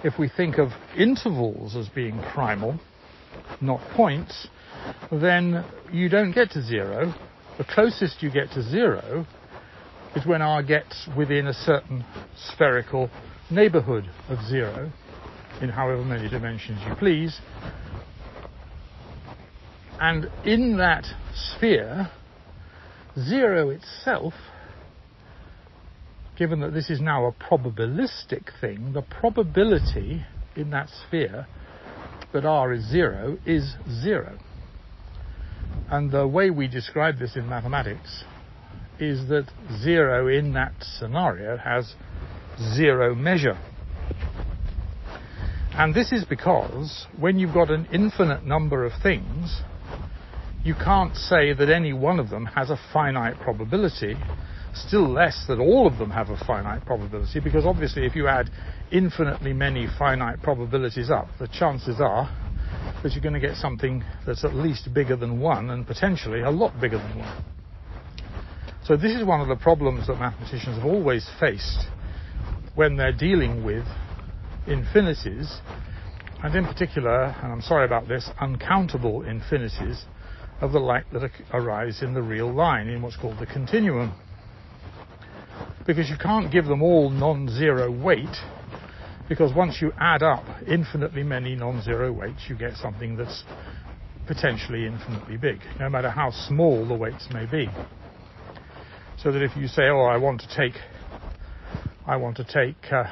if 0.04 0.18
we 0.18 0.30
think 0.30 0.58
of 0.58 0.70
intervals 0.98 1.76
as 1.76 1.88
being 1.90 2.20
primal, 2.34 2.80
not 3.60 3.80
points, 3.92 4.48
then 5.12 5.64
you 5.92 6.10
don't 6.10 6.32
get 6.32 6.52
to 6.52 6.62
zero. 6.62 7.14
The 7.58 7.64
closest 7.64 8.24
you 8.24 8.32
get 8.32 8.52
to 8.52 8.64
zero 8.64 9.26
is 10.16 10.26
when 10.26 10.42
r 10.42 10.64
gets 10.64 11.08
within 11.16 11.48
a 11.48 11.54
certain 11.54 12.04
spherical 12.36 13.10
neighborhood 13.50 14.10
of 14.30 14.40
zero, 14.48 14.92
in 15.62 15.70
however 15.70 16.04
many 16.04 16.30
dimensions 16.30 16.80
you 16.88 16.96
please. 16.96 17.40
And 20.02 20.32
in 20.44 20.78
that 20.78 21.06
sphere, 21.34 22.10
zero 23.16 23.70
itself 23.70 24.34
given 26.42 26.62
that 26.62 26.74
this 26.74 26.90
is 26.90 27.00
now 27.00 27.26
a 27.26 27.32
probabilistic 27.32 28.50
thing, 28.60 28.94
the 28.94 29.04
probability 29.04 30.26
in 30.56 30.72
that 30.72 30.90
sphere 30.90 31.46
that 32.34 32.46
r 32.46 32.74
is 32.74 32.84
zero 32.90 33.38
is 33.46 33.76
zero. 34.02 34.40
And 35.92 36.10
the 36.10 36.28
way 36.28 36.50
we 36.50 36.68
describe 36.68 37.20
this 37.20 37.36
in 37.36 37.48
mathematics 37.48 38.24
is 39.00 39.28
that 39.30 39.52
zero 39.84 40.28
in 40.28 40.54
that 40.54 40.74
scenario 40.80 41.58
has 41.58 41.94
zero 42.74 43.14
measure. 43.14 43.60
And 45.74 45.94
this 45.94 46.12
is 46.12 46.26
because 46.26 47.06
when 47.20 47.38
you've 47.38 47.54
got 47.54 47.70
an 47.70 47.88
infinite 47.94 48.44
number 48.44 48.84
of 48.84 48.94
things, 49.04 49.62
you 50.64 50.76
can't 50.76 51.16
say 51.16 51.54
that 51.54 51.70
any 51.70 51.94
one 51.94 52.20
of 52.20 52.30
them 52.30 52.46
has 52.46 52.70
a 52.70 52.80
finite 52.94 53.40
probability 53.40 54.16
still 54.74 55.12
less 55.12 55.44
that 55.48 55.60
all 55.60 55.86
of 55.86 55.98
them 55.98 56.12
have 56.12 56.30
a 56.30 56.38
finite 56.48 56.86
probability 56.86 57.40
because 57.40 57.66
obviously 57.66 58.06
if 58.06 58.16
you 58.16 58.28
add 58.28 58.50
infinitely 58.92 59.54
many 59.54 59.88
finite 60.00 60.42
probabilities 60.42 61.10
up, 61.10 61.28
the 61.40 61.48
chances 61.48 62.00
are 62.00 62.30
that 63.04 63.14
you're 63.14 63.22
going 63.22 63.34
to 63.34 63.40
get 63.40 63.56
something 63.56 64.04
that's 64.26 64.46
at 64.46 64.54
least 64.54 64.94
bigger 64.94 65.16
than 65.16 65.40
one 65.40 65.70
and 65.72 65.86
potentially 65.86 66.42
a 66.42 66.50
lot 66.50 66.72
bigger 66.80 66.98
than 66.98 67.20
one. 67.20 67.44
So 68.86 68.96
this 68.96 69.12
is 69.12 69.26
one 69.26 69.42
of 69.42 69.48
the 69.48 69.56
problems 69.56 70.08
that 70.08 70.20
mathematicians 70.20 70.78
have 70.78 70.86
always 70.86 71.28
faced 71.40 71.86
when 72.76 72.96
they're 72.96 73.12
dealing 73.12 73.64
with 73.64 73.86
infinities, 74.68 75.60
and 76.44 76.56
in 76.56 76.66
particular, 76.66 77.36
and 77.42 77.52
I'm 77.52 77.62
sorry 77.62 77.86
about 77.86 78.08
this, 78.08 78.30
uncountable 78.40 79.24
infinities 79.24 80.06
of 80.62 80.72
the 80.72 80.80
light 80.80 81.06
that 81.12 81.30
arise 81.54 82.02
in 82.02 82.14
the 82.14 82.22
real 82.22 82.54
line, 82.54 82.88
in 82.88 83.02
what's 83.02 83.18
called 83.18 83.40
the 83.40 83.48
continuum. 83.48 84.14
Because 85.86 86.10
you 86.10 86.18
can't 86.22 86.52
give 86.52 86.66
them 86.66 86.84
all 86.84 87.10
non-zero 87.10 87.92
weight 87.92 88.38
because 89.32 89.54
once 89.56 89.78
you 89.82 89.94
add 89.98 90.22
up 90.22 90.44
infinitely 90.68 91.24
many 91.24 91.56
non-zero 91.56 92.12
weights 92.12 92.42
you 92.50 92.56
get 92.58 92.76
something 92.76 93.16
that's 93.16 93.46
potentially 94.28 94.86
infinitely 94.86 95.38
big 95.38 95.58
no 95.80 95.90
matter 95.90 96.10
how 96.10 96.30
small 96.50 96.86
the 96.86 96.94
weights 96.94 97.30
may 97.32 97.46
be. 97.46 97.68
So 99.18 99.32
that 99.32 99.42
if 99.42 99.56
you 99.56 99.68
say 99.68 99.84
oh 99.84 100.02
I 100.04 100.18
want 100.18 100.42
to 100.42 100.48
take 100.54 100.80
I 102.06 102.18
want 102.18 102.36
to 102.38 102.44
take 102.44 102.92
uh, 102.92 103.06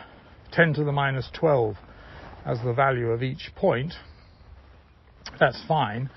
10 0.52 0.74
to 0.74 0.84
the 0.84 0.92
minus 0.92 1.30
12 1.40 1.78
as 2.46 2.60
the 2.66 2.74
value 2.74 3.12
of 3.12 3.24
each 3.24 3.52
point 3.56 3.94
that's 5.40 5.64
fine 5.68 6.10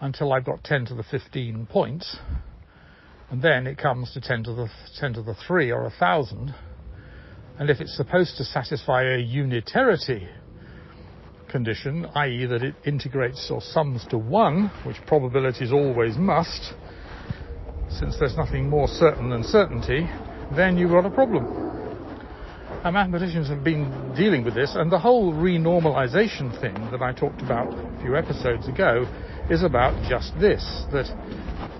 until 0.00 0.32
I've 0.32 0.44
got 0.44 0.64
10 0.64 0.86
to 0.86 0.94
the 0.94 1.02
15 1.02 1.66
points 1.66 2.16
and 3.30 3.42
then 3.42 3.66
it 3.66 3.78
comes 3.78 4.12
to 4.12 4.20
10 4.20 4.44
to 4.44 4.54
the 4.54 4.68
10 4.98 5.14
to 5.14 5.22
the 5.22 5.34
3 5.46 5.70
or 5.70 5.82
1000 5.82 6.54
and 7.58 7.70
if 7.70 7.80
it's 7.80 7.96
supposed 7.96 8.36
to 8.36 8.44
satisfy 8.44 9.02
a 9.02 9.18
unitarity 9.18 10.28
condition 11.48 12.06
i.e. 12.14 12.46
that 12.46 12.62
it 12.62 12.74
integrates 12.86 13.50
or 13.50 13.60
sums 13.60 14.06
to 14.08 14.18
1 14.18 14.70
which 14.86 14.96
probabilities 15.06 15.72
always 15.72 16.16
must 16.16 16.74
since 17.90 18.16
there's 18.18 18.36
nothing 18.36 18.68
more 18.68 18.86
certain 18.86 19.30
than 19.30 19.42
certainty 19.42 20.06
then 20.54 20.78
you've 20.78 20.90
got 20.90 21.04
a 21.04 21.10
problem. 21.10 21.44
And 22.84 22.94
mathematicians 22.94 23.48
have 23.48 23.64
been 23.64 24.14
dealing 24.16 24.44
with 24.44 24.54
this, 24.54 24.74
and 24.74 24.90
the 24.90 24.98
whole 24.98 25.32
renormalization 25.32 26.58
thing 26.60 26.74
that 26.90 27.02
I 27.02 27.12
talked 27.12 27.42
about 27.42 27.72
a 27.72 28.00
few 28.02 28.16
episodes 28.16 28.68
ago 28.68 29.04
is 29.50 29.62
about 29.62 29.94
just 30.08 30.32
this 30.40 30.62
that 30.92 31.06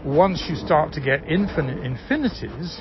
once 0.05 0.45
you 0.49 0.57
start 0.57 0.93
to 0.93 1.01
get 1.01 1.25
infinite 1.29 1.85
infinities, 1.85 2.81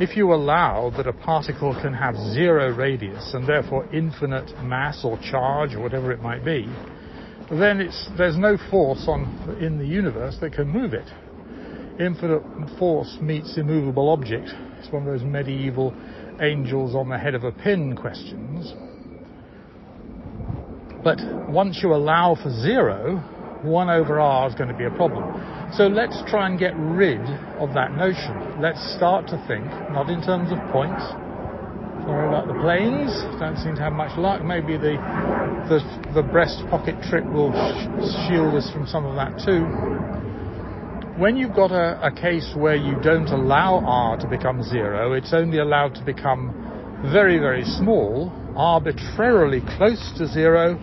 if 0.00 0.16
you 0.16 0.32
allow 0.32 0.90
that 0.96 1.06
a 1.06 1.12
particle 1.12 1.76
can 1.80 1.92
have 1.92 2.14
zero 2.32 2.72
radius 2.72 3.32
and 3.34 3.48
therefore 3.48 3.86
infinite 3.92 4.50
mass 4.62 5.04
or 5.04 5.18
charge 5.18 5.74
or 5.74 5.80
whatever 5.80 6.12
it 6.12 6.20
might 6.20 6.44
be, 6.44 6.68
then 7.50 7.90
there's 8.16 8.36
no 8.36 8.56
force 8.70 9.04
on, 9.08 9.58
in 9.60 9.78
the 9.78 9.86
universe 9.86 10.36
that 10.40 10.52
can 10.52 10.68
move 10.68 10.92
it. 10.92 11.08
Infinite 12.00 12.42
force 12.78 13.16
meets 13.20 13.56
immovable 13.56 14.10
object. 14.10 14.50
It's 14.78 14.92
one 14.92 15.06
of 15.06 15.18
those 15.18 15.26
medieval 15.26 15.94
angels 16.40 16.94
on 16.94 17.08
the 17.08 17.18
head 17.18 17.34
of 17.34 17.42
a 17.42 17.50
pin 17.50 17.96
questions. 17.96 18.72
But 21.02 21.18
once 21.48 21.80
you 21.82 21.94
allow 21.94 22.36
for 22.40 22.50
zero, 22.50 23.24
1 23.64 23.90
over 23.90 24.20
r 24.20 24.48
is 24.48 24.54
going 24.54 24.68
to 24.68 24.76
be 24.76 24.84
a 24.84 24.90
problem. 24.90 25.24
So 25.72 25.86
let's 25.86 26.22
try 26.26 26.46
and 26.46 26.58
get 26.58 26.74
rid 26.76 27.20
of 27.58 27.74
that 27.74 27.92
notion. 27.96 28.32
Let's 28.60 28.80
start 28.94 29.26
to 29.28 29.38
think, 29.46 29.66
not 29.92 30.08
in 30.08 30.22
terms 30.22 30.52
of 30.52 30.58
points. 30.72 31.02
Sorry 32.06 32.28
about 32.28 32.46
the 32.46 32.54
planes, 32.62 33.12
don't 33.38 33.58
seem 33.58 33.74
to 33.76 33.82
have 33.82 33.92
much 33.92 34.16
luck. 34.16 34.42
Maybe 34.42 34.78
the, 34.78 34.96
the, 35.68 35.80
the 36.14 36.22
breast 36.22 36.62
pocket 36.70 36.96
trick 37.10 37.24
will 37.34 37.52
sh- 37.52 38.30
shield 38.30 38.54
us 38.54 38.70
from 38.72 38.86
some 38.86 39.04
of 39.04 39.14
that 39.16 39.36
too. 39.44 39.66
When 41.20 41.36
you've 41.36 41.54
got 41.54 41.72
a, 41.72 41.98
a 42.00 42.12
case 42.12 42.54
where 42.56 42.76
you 42.76 42.94
don't 43.02 43.28
allow 43.28 43.82
r 43.84 44.16
to 44.18 44.26
become 44.28 44.62
zero, 44.62 45.12
it's 45.12 45.34
only 45.34 45.58
allowed 45.58 45.96
to 45.96 46.04
become 46.04 46.54
very, 47.12 47.38
very 47.38 47.64
small, 47.64 48.32
arbitrarily 48.56 49.60
close 49.76 50.12
to 50.16 50.26
zero, 50.26 50.78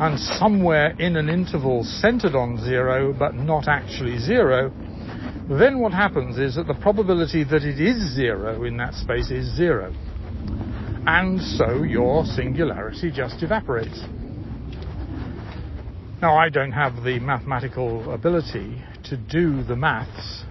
and 0.00 0.18
somewhere 0.18 0.94
in 0.98 1.16
an 1.16 1.28
interval 1.28 1.84
centered 1.84 2.34
on 2.34 2.56
zero 2.64 3.12
but 3.12 3.34
not 3.34 3.68
actually 3.68 4.18
zero, 4.18 4.72
then 5.50 5.78
what 5.78 5.92
happens 5.92 6.38
is 6.38 6.54
that 6.54 6.66
the 6.66 6.74
probability 6.74 7.44
that 7.44 7.62
it 7.64 7.78
is 7.78 8.14
zero 8.14 8.64
in 8.64 8.78
that 8.78 8.94
space 8.94 9.30
is 9.30 9.54
zero. 9.54 9.92
And 11.06 11.38
so 11.38 11.82
your 11.82 12.24
singularity 12.24 13.10
just 13.10 13.42
evaporates. 13.42 14.00
Now, 16.22 16.36
I 16.36 16.48
don't 16.48 16.72
have 16.72 17.02
the 17.04 17.18
mathematical 17.18 18.14
ability 18.14 18.82
to 19.04 19.16
do 19.18 19.62
the 19.64 19.76
maths 19.76 20.44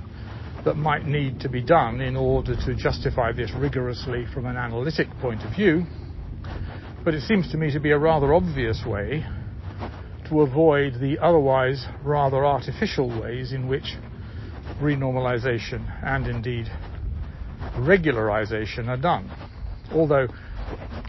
that 0.63 0.75
might 0.75 1.05
need 1.05 1.39
to 1.39 1.49
be 1.49 1.63
done 1.63 2.01
in 2.01 2.15
order 2.15 2.55
to 2.65 2.75
justify 2.75 3.31
this 3.31 3.51
rigorously 3.57 4.27
from 4.31 4.45
an 4.45 4.57
analytic 4.57 5.07
point 5.21 5.43
of 5.43 5.55
view, 5.55 5.85
but 7.03 7.15
it 7.15 7.21
seems 7.21 7.51
to 7.51 7.57
me 7.57 7.71
to 7.71 7.79
be 7.79 7.91
a 7.91 7.97
rather 7.97 8.33
obvious 8.33 8.83
way 8.85 9.25
to 10.29 10.41
avoid 10.41 10.93
the 10.99 11.17
otherwise 11.19 11.85
rather 12.03 12.45
artificial 12.45 13.09
ways 13.21 13.51
in 13.51 13.67
which 13.67 13.95
renormalization 14.79 15.83
and 16.03 16.27
indeed 16.27 16.67
regularization 17.77 18.87
are 18.87 18.97
done. 18.97 19.29
Although 19.91 20.27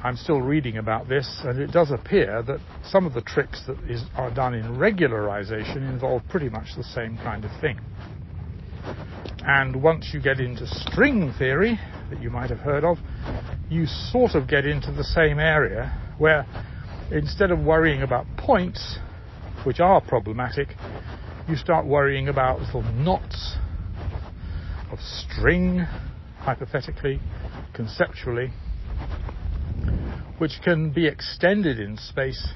I'm 0.02 0.16
still 0.16 0.40
reading 0.40 0.78
about 0.78 1.08
this, 1.08 1.42
and 1.44 1.58
it 1.60 1.70
does 1.70 1.90
appear 1.90 2.42
that 2.42 2.60
some 2.84 3.04
of 3.04 3.12
the 3.12 3.20
tricks 3.20 3.62
that 3.66 3.78
is, 3.88 4.02
are 4.16 4.32
done 4.32 4.54
in 4.54 4.64
regularization 4.76 5.88
involve 5.88 6.22
pretty 6.30 6.48
much 6.48 6.74
the 6.76 6.84
same 6.84 7.18
kind 7.18 7.44
of 7.44 7.50
thing. 7.60 7.78
And 9.42 9.82
once 9.82 10.10
you 10.12 10.20
get 10.20 10.40
into 10.40 10.66
string 10.66 11.32
theory, 11.38 11.78
that 12.10 12.22
you 12.22 12.30
might 12.30 12.50
have 12.50 12.60
heard 12.60 12.84
of, 12.84 12.98
you 13.68 13.86
sort 13.86 14.34
of 14.34 14.48
get 14.48 14.66
into 14.66 14.90
the 14.92 15.04
same 15.04 15.38
area 15.38 15.96
where 16.18 16.46
instead 17.12 17.50
of 17.50 17.58
worrying 17.60 18.02
about 18.02 18.26
points, 18.36 18.98
which 19.64 19.80
are 19.80 20.00
problematic, 20.00 20.68
you 21.48 21.56
start 21.56 21.86
worrying 21.86 22.28
about 22.28 22.60
little 22.60 22.82
knots 22.82 23.56
of 24.90 24.98
string, 25.00 25.86
hypothetically, 26.38 27.20
conceptually, 27.74 28.50
which 30.38 30.60
can 30.64 30.92
be 30.92 31.06
extended 31.06 31.78
in 31.78 31.96
space, 31.96 32.48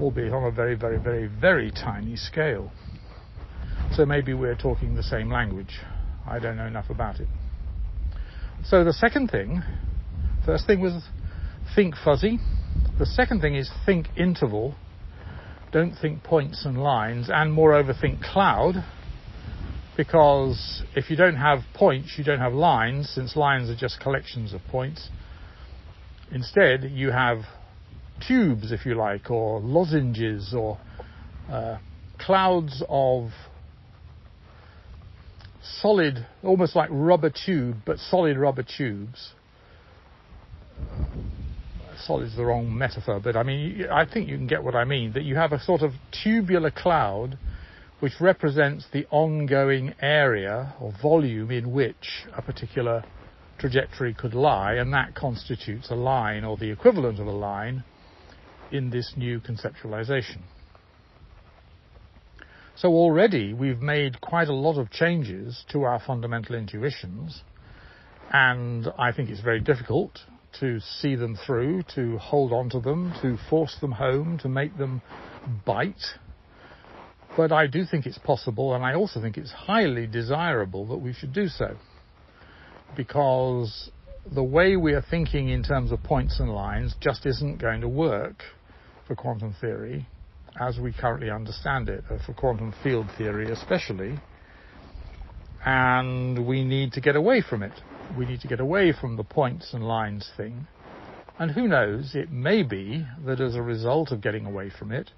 albeit 0.00 0.32
on 0.32 0.44
a 0.44 0.50
very, 0.50 0.74
very, 0.74 0.98
very, 0.98 1.26
very 1.26 1.70
tiny 1.70 2.16
scale. 2.16 2.72
So 3.92 4.04
maybe 4.04 4.34
we're 4.34 4.56
talking 4.56 4.94
the 4.94 5.02
same 5.02 5.30
language. 5.30 5.78
I 6.26 6.38
don't 6.40 6.56
know 6.56 6.66
enough 6.66 6.90
about 6.90 7.20
it. 7.20 7.28
So 8.64 8.82
the 8.82 8.92
second 8.92 9.30
thing, 9.30 9.62
first 10.44 10.66
thing 10.66 10.80
was 10.80 11.04
think 11.76 11.94
fuzzy. 12.04 12.38
The 12.98 13.06
second 13.06 13.40
thing 13.40 13.54
is 13.54 13.70
think 13.84 14.08
interval 14.16 14.74
don't 15.72 15.94
think 15.94 16.22
points 16.22 16.64
and 16.64 16.78
lines, 16.82 17.28
and 17.30 17.52
moreover 17.52 17.94
think 17.98 18.20
cloud, 18.20 18.84
because 19.96 20.82
if 20.94 21.10
you 21.10 21.16
don't 21.16 21.36
have 21.36 21.60
points, 21.74 22.14
you 22.16 22.24
don't 22.24 22.38
have 22.38 22.52
lines, 22.52 23.10
since 23.10 23.36
lines 23.36 23.70
are 23.70 23.76
just 23.76 24.00
collections 24.00 24.52
of 24.52 24.60
points. 24.70 25.08
Instead, 26.32 26.84
you 26.84 27.10
have 27.10 27.38
tubes, 28.26 28.72
if 28.72 28.86
you 28.86 28.94
like, 28.94 29.30
or 29.30 29.60
lozenges, 29.60 30.54
or 30.54 30.78
uh, 31.50 31.78
clouds 32.18 32.82
of 32.88 33.30
solid, 35.80 36.26
almost 36.42 36.76
like 36.76 36.88
rubber 36.92 37.30
tube, 37.30 37.76
but 37.84 37.98
solid 37.98 38.36
rubber 38.36 38.64
tubes 38.64 39.32
solid 41.98 42.28
is 42.28 42.36
the 42.36 42.44
wrong 42.44 42.76
metaphor, 42.76 43.20
but 43.20 43.36
I 43.36 43.42
mean, 43.42 43.86
I 43.90 44.04
think 44.04 44.28
you 44.28 44.36
can 44.36 44.46
get 44.46 44.62
what 44.62 44.74
I 44.74 44.84
mean. 44.84 45.12
That 45.12 45.24
you 45.24 45.36
have 45.36 45.52
a 45.52 45.60
sort 45.60 45.82
of 45.82 45.92
tubular 46.22 46.70
cloud 46.70 47.38
which 48.00 48.20
represents 48.20 48.86
the 48.92 49.06
ongoing 49.10 49.94
area 50.00 50.74
or 50.80 50.92
volume 51.00 51.50
in 51.50 51.72
which 51.72 52.26
a 52.36 52.42
particular 52.42 53.02
trajectory 53.58 54.12
could 54.12 54.34
lie, 54.34 54.74
and 54.74 54.92
that 54.92 55.14
constitutes 55.14 55.90
a 55.90 55.94
line 55.94 56.44
or 56.44 56.56
the 56.56 56.70
equivalent 56.70 57.18
of 57.18 57.26
a 57.26 57.32
line 57.32 57.82
in 58.70 58.90
this 58.90 59.14
new 59.16 59.40
conceptualization. 59.40 60.42
So 62.76 62.88
already 62.88 63.54
we've 63.54 63.80
made 63.80 64.20
quite 64.20 64.48
a 64.48 64.52
lot 64.52 64.78
of 64.78 64.90
changes 64.90 65.64
to 65.70 65.84
our 65.84 65.98
fundamental 65.98 66.54
intuitions, 66.54 67.42
and 68.30 68.88
I 68.98 69.12
think 69.12 69.30
it's 69.30 69.40
very 69.40 69.60
difficult 69.60 70.20
to 70.60 70.80
see 70.80 71.16
them 71.16 71.36
through, 71.46 71.82
to 71.94 72.18
hold 72.18 72.52
on 72.52 72.70
to 72.70 72.80
them, 72.80 73.12
to 73.22 73.36
force 73.48 73.76
them 73.80 73.92
home, 73.92 74.38
to 74.38 74.48
make 74.48 74.76
them 74.78 75.02
bite. 75.64 75.94
But 77.36 77.52
I 77.52 77.66
do 77.66 77.84
think 77.84 78.06
it's 78.06 78.18
possible, 78.18 78.74
and 78.74 78.84
I 78.84 78.94
also 78.94 79.20
think 79.20 79.36
it's 79.36 79.52
highly 79.52 80.06
desirable 80.06 80.86
that 80.86 80.96
we 80.96 81.12
should 81.12 81.32
do 81.32 81.48
so. 81.48 81.76
Because 82.96 83.90
the 84.34 84.42
way 84.42 84.76
we 84.76 84.94
are 84.94 85.04
thinking 85.10 85.50
in 85.50 85.62
terms 85.62 85.92
of 85.92 86.02
points 86.02 86.40
and 86.40 86.50
lines 86.50 86.94
just 87.00 87.26
isn't 87.26 87.58
going 87.58 87.82
to 87.82 87.88
work 87.88 88.42
for 89.06 89.14
quantum 89.14 89.54
theory 89.60 90.06
as 90.58 90.78
we 90.78 90.92
currently 90.92 91.30
understand 91.30 91.88
it, 91.88 92.02
or 92.08 92.18
for 92.24 92.32
quantum 92.32 92.74
field 92.82 93.06
theory 93.18 93.50
especially. 93.50 94.18
And 95.64 96.46
we 96.46 96.64
need 96.64 96.92
to 96.92 97.00
get 97.00 97.16
away 97.16 97.42
from 97.42 97.62
it 97.62 97.72
we 98.16 98.26
need 98.26 98.40
to 98.40 98.48
get 98.48 98.60
away 98.60 98.92
from 98.92 99.16
the 99.16 99.24
points 99.24 99.72
and 99.72 99.86
lines 99.86 100.30
thing. 100.36 100.66
And 101.38 101.50
who 101.50 101.68
knows, 101.68 102.14
it 102.14 102.30
may 102.30 102.62
be 102.62 103.06
that 103.24 103.40
as 103.40 103.54
a 103.54 103.62
result 103.62 104.10
of 104.10 104.20
getting 104.22 104.46
away 104.46 104.70
from 104.70 104.92
it, 104.92 105.10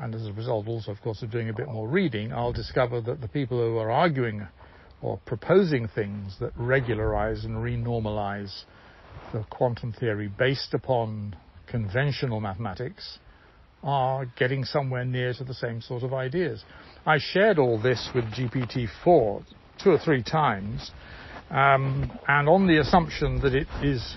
and 0.00 0.14
as 0.14 0.26
a 0.26 0.32
result 0.32 0.68
also, 0.68 0.92
of 0.92 1.00
course, 1.00 1.22
of 1.22 1.30
doing 1.30 1.48
a 1.48 1.52
bit 1.52 1.66
more 1.66 1.88
reading, 1.88 2.32
I'll 2.32 2.52
discover 2.52 3.00
that 3.00 3.20
the 3.20 3.28
people 3.28 3.58
who 3.58 3.78
are 3.78 3.90
arguing 3.90 4.46
or 5.02 5.18
proposing 5.26 5.88
things 5.88 6.36
that 6.40 6.52
regularize 6.56 7.44
and 7.44 7.56
renormalize 7.56 8.64
the 9.32 9.44
quantum 9.50 9.92
theory 9.92 10.28
based 10.28 10.74
upon 10.74 11.36
conventional 11.66 12.40
mathematics 12.40 13.18
are 13.82 14.26
getting 14.36 14.64
somewhere 14.64 15.04
near 15.04 15.32
to 15.34 15.44
the 15.44 15.54
same 15.54 15.80
sort 15.80 16.02
of 16.02 16.12
ideas. 16.12 16.64
I 17.06 17.18
shared 17.18 17.58
all 17.58 17.80
this 17.80 18.08
with 18.14 18.24
GPT-4 18.24 19.42
two 19.82 19.90
or 19.90 19.98
three 19.98 20.22
times, 20.22 20.90
um, 21.50 22.10
and 22.26 22.48
on 22.48 22.66
the 22.66 22.78
assumption 22.78 23.40
that 23.40 23.54
it 23.54 23.66
is 23.82 24.16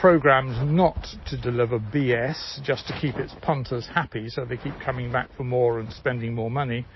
programmed 0.00 0.72
not 0.72 0.96
to 1.26 1.40
deliver 1.40 1.78
BS, 1.78 2.62
just 2.62 2.86
to 2.88 2.98
keep 3.00 3.16
its 3.16 3.32
punters 3.42 3.86
happy 3.86 4.28
so 4.28 4.44
they 4.44 4.56
keep 4.56 4.74
coming 4.84 5.12
back 5.12 5.28
for 5.36 5.44
more 5.44 5.78
and 5.78 5.92
spending 5.92 6.34
more 6.34 6.50
money, 6.50 6.86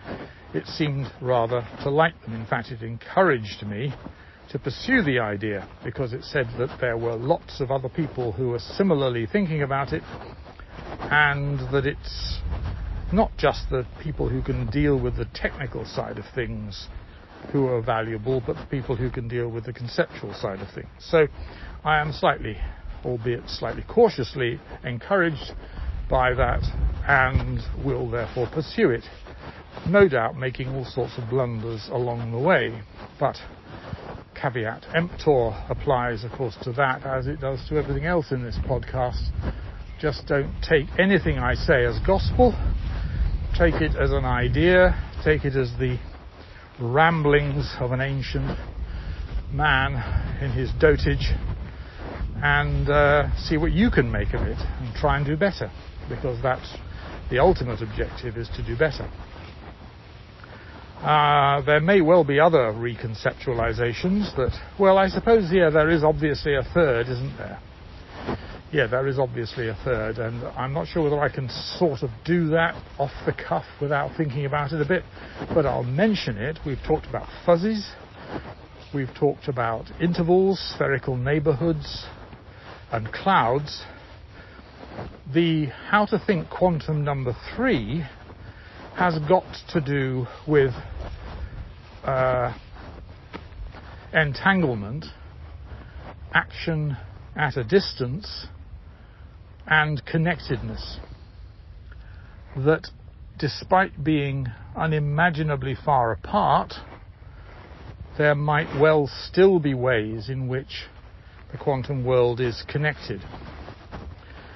it 0.55 0.66
seemed 0.66 1.07
rather 1.20 1.66
to 1.83 1.90
like 1.90 2.20
them. 2.22 2.35
In 2.35 2.46
fact, 2.46 2.70
it 2.70 2.83
encouraged 2.83 3.64
me 3.66 3.92
to 4.51 4.59
pursue 4.59 5.03
the 5.03 5.18
idea 5.18 5.68
because 5.85 6.12
it 6.12 6.25
said 6.25 6.46
that 6.59 6.79
there 6.81 6.96
were 6.96 7.16
lots 7.16 7.61
of 7.61 7.70
other 7.70 7.88
people 7.88 8.33
who 8.33 8.49
were 8.49 8.59
similarly 8.59 9.27
thinking 9.31 9.62
about 9.62 9.92
it 9.92 10.03
and 11.01 11.61
that 11.72 11.85
it's 11.85 12.38
not 13.12 13.31
just 13.37 13.68
the 13.70 13.87
people 14.03 14.29
who 14.29 14.42
can 14.42 14.68
deal 14.70 14.99
with 14.99 15.16
the 15.16 15.27
technical 15.35 15.85
side 15.85 16.18
of 16.18 16.25
things 16.35 16.88
who 17.53 17.66
are 17.66 17.81
valuable, 17.81 18.42
but 18.46 18.57
the 18.57 18.66
people 18.66 18.96
who 18.96 19.11
can 19.11 19.29
deal 19.29 19.49
with 19.49 19.64
the 19.64 19.72
conceptual 19.72 20.35
side 20.35 20.61
of 20.61 20.68
things. 20.75 20.88
So 20.99 21.27
I 21.85 22.01
am 22.01 22.12
slightly, 22.12 22.57
albeit 23.05 23.49
slightly 23.49 23.85
cautiously, 23.88 24.61
encouraged 24.85 25.53
by 26.11 26.35
that 26.35 26.62
and 27.07 27.61
will 27.85 28.11
therefore 28.11 28.49
pursue 28.53 28.90
it. 28.90 29.05
No 29.88 30.09
doubt 30.09 30.37
making 30.37 30.68
all 30.68 30.85
sorts 30.85 31.12
of 31.18 31.29
blunders 31.29 31.88
along 31.92 32.33
the 32.33 32.38
way, 32.38 32.83
but 33.20 33.37
caveat 34.35 34.87
emptor 34.94 35.51
applies, 35.68 36.25
of 36.25 36.33
course, 36.33 36.57
to 36.62 36.72
that 36.72 37.05
as 37.07 37.27
it 37.27 37.40
does 37.40 37.61
to 37.68 37.77
everything 37.77 38.05
else 38.05 38.33
in 38.33 38.42
this 38.42 38.59
podcast. 38.66 39.31
Just 40.01 40.27
don't 40.27 40.53
take 40.62 40.87
anything 40.99 41.38
I 41.38 41.55
say 41.55 41.85
as 41.85 41.99
gospel. 42.07 42.53
Take 43.57 43.75
it 43.81 43.96
as 43.96 44.11
an 44.11 44.25
idea. 44.25 44.94
Take 45.25 45.44
it 45.44 45.57
as 45.57 45.70
the 45.79 45.99
ramblings 46.80 47.74
of 47.80 47.92
an 47.92 48.00
ancient 48.00 48.58
man 49.52 49.94
in 50.42 50.50
his 50.50 50.70
dotage 50.80 51.32
and 52.42 52.88
uh, 52.90 53.34
see 53.36 53.56
what 53.56 53.72
you 53.72 53.90
can 53.90 54.10
make 54.10 54.34
of 54.34 54.42
it 54.42 54.58
and 54.58 54.94
try 54.94 55.16
and 55.16 55.24
do 55.26 55.36
better 55.36 55.70
because 56.08 56.40
that's 56.42 56.74
the 57.30 57.38
ultimate 57.38 57.80
objective 57.82 58.36
is 58.36 58.48
to 58.54 58.64
do 58.64 58.76
better. 58.76 59.10
Uh, 61.02 61.60
there 61.62 61.80
may 61.80 62.00
well 62.00 62.24
be 62.24 62.40
other 62.40 62.72
reconceptualizations 62.72 64.34
that, 64.36 64.52
well, 64.78 64.98
I 64.98 65.08
suppose 65.08 65.50
here 65.50 65.70
there 65.70 65.90
is 65.90 66.02
obviously 66.02 66.54
a 66.54 66.62
third, 66.74 67.08
isn't 67.08 67.36
there? 67.36 67.60
Yeah, 68.72 68.88
there 68.88 69.07
is 69.07 69.16
obviously 69.16 69.68
a 69.68 69.79
third, 69.85 70.18
and 70.18 70.42
I'm 70.44 70.72
not 70.72 70.88
sure 70.88 71.05
whether 71.05 71.20
I 71.20 71.29
can 71.29 71.48
sort 71.79 72.02
of 72.02 72.11
do 72.24 72.48
that 72.48 72.74
off 72.98 73.12
the 73.24 73.33
cuff 73.33 73.64
without 73.81 74.16
thinking 74.16 74.44
about 74.44 74.72
it 74.72 74.81
a 74.81 74.85
bit, 74.85 75.05
but 75.55 75.64
I'll 75.64 75.85
mention 75.85 76.37
it. 76.37 76.59
We've 76.66 76.83
talked 76.85 77.07
about 77.07 77.29
fuzzies, 77.46 77.88
we've 78.92 79.14
talked 79.14 79.46
about 79.46 79.85
intervals, 80.00 80.59
spherical 80.74 81.16
neighborhoods, 81.16 82.07
and 82.90 83.12
clouds. 83.12 83.85
The 85.33 85.66
how 85.66 86.07
to 86.07 86.18
think 86.26 86.50
quantum 86.50 87.05
number 87.05 87.37
three 87.55 88.05
has 88.96 89.16
got 89.29 89.44
to 89.74 89.81
do 89.81 90.26
with 90.48 90.72
uh, 92.02 92.52
entanglement, 94.12 95.07
action 96.35 96.96
at 97.37 97.57
a 97.57 97.62
distance, 97.62 98.46
and 99.66 100.05
connectedness. 100.05 100.98
That 102.57 102.88
despite 103.38 104.02
being 104.02 104.48
unimaginably 104.74 105.74
far 105.74 106.12
apart, 106.12 106.74
there 108.18 108.35
might 108.35 108.81
well 108.81 109.07
still 109.07 109.59
be 109.59 109.74
ways 109.74 110.29
in 110.29 110.48
which 110.48 110.87
the 111.52 111.59
quantum 111.59 112.05
world 112.05 112.40
is 112.40 112.64
connected. 112.68 113.20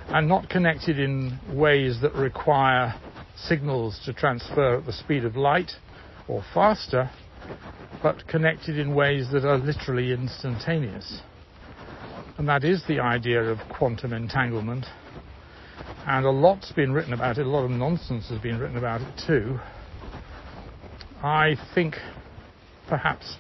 And 0.09 0.29
not 0.29 0.49
connected 0.49 0.99
in 0.99 1.39
ways 1.53 2.01
that 2.03 2.15
require 2.15 2.95
signals 3.37 4.01
to 4.05 4.13
transfer 4.13 4.77
at 4.79 4.87
the 4.87 4.93
speed 4.93 5.25
of 5.25 5.37
light 5.37 5.73
or 6.27 6.43
faster, 6.53 7.11
but 8.03 8.27
connected 8.27 8.79
in 8.79 8.95
ways 8.95 9.29
that 9.33 9.45
are 9.45 9.59
literally 9.59 10.13
instantaneous. 10.13 11.21
And 12.39 12.49
that 12.49 12.65
is 12.65 12.83
the 12.89 13.01
idea 13.01 13.43
of 13.43 13.59
quantum 13.69 14.13
entanglement. 14.13 14.87
And 16.07 16.25
a 16.25 16.31
lot's 16.31 16.73
been 16.73 16.93
written 16.93 17.13
about 17.13 17.39
it, 17.39 17.47
a 17.47 17.49
lot 17.49 17.65
of 17.65 17.71
nonsense 17.71 18.29
has 18.29 18.41
been 18.41 18.59
written 18.59 18.77
about 18.77 19.01
it 19.01 19.23
too. 19.27 19.59
I 21.23 21.57
think 21.75 21.97
perhaps 22.89 23.37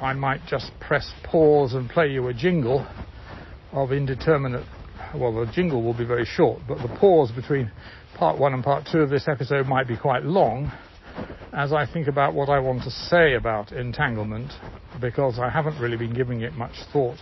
I 0.00 0.12
might 0.12 0.40
just 0.46 0.70
press 0.80 1.10
pause 1.24 1.74
and 1.74 1.88
play 1.90 2.08
you 2.08 2.28
a 2.28 2.34
jingle 2.34 2.86
of 3.72 3.92
indeterminate. 3.92 4.64
Well, 5.14 5.32
the 5.32 5.50
jingle 5.52 5.82
will 5.82 5.96
be 5.96 6.04
very 6.04 6.24
short, 6.24 6.60
but 6.68 6.78
the 6.78 6.88
pause 6.88 7.32
between 7.32 7.70
part 8.16 8.38
one 8.38 8.54
and 8.54 8.62
part 8.62 8.86
two 8.90 8.98
of 8.98 9.10
this 9.10 9.26
episode 9.26 9.66
might 9.66 9.88
be 9.88 9.96
quite 9.96 10.24
long 10.24 10.70
as 11.52 11.72
I 11.72 11.86
think 11.90 12.08
about 12.08 12.34
what 12.34 12.48
I 12.48 12.58
want 12.60 12.82
to 12.84 12.90
say 12.90 13.34
about 13.34 13.72
entanglement 13.72 14.52
because 15.00 15.38
I 15.38 15.48
haven't 15.48 15.80
really 15.80 15.96
been 15.96 16.14
giving 16.14 16.42
it 16.42 16.54
much 16.54 16.74
thought 16.92 17.18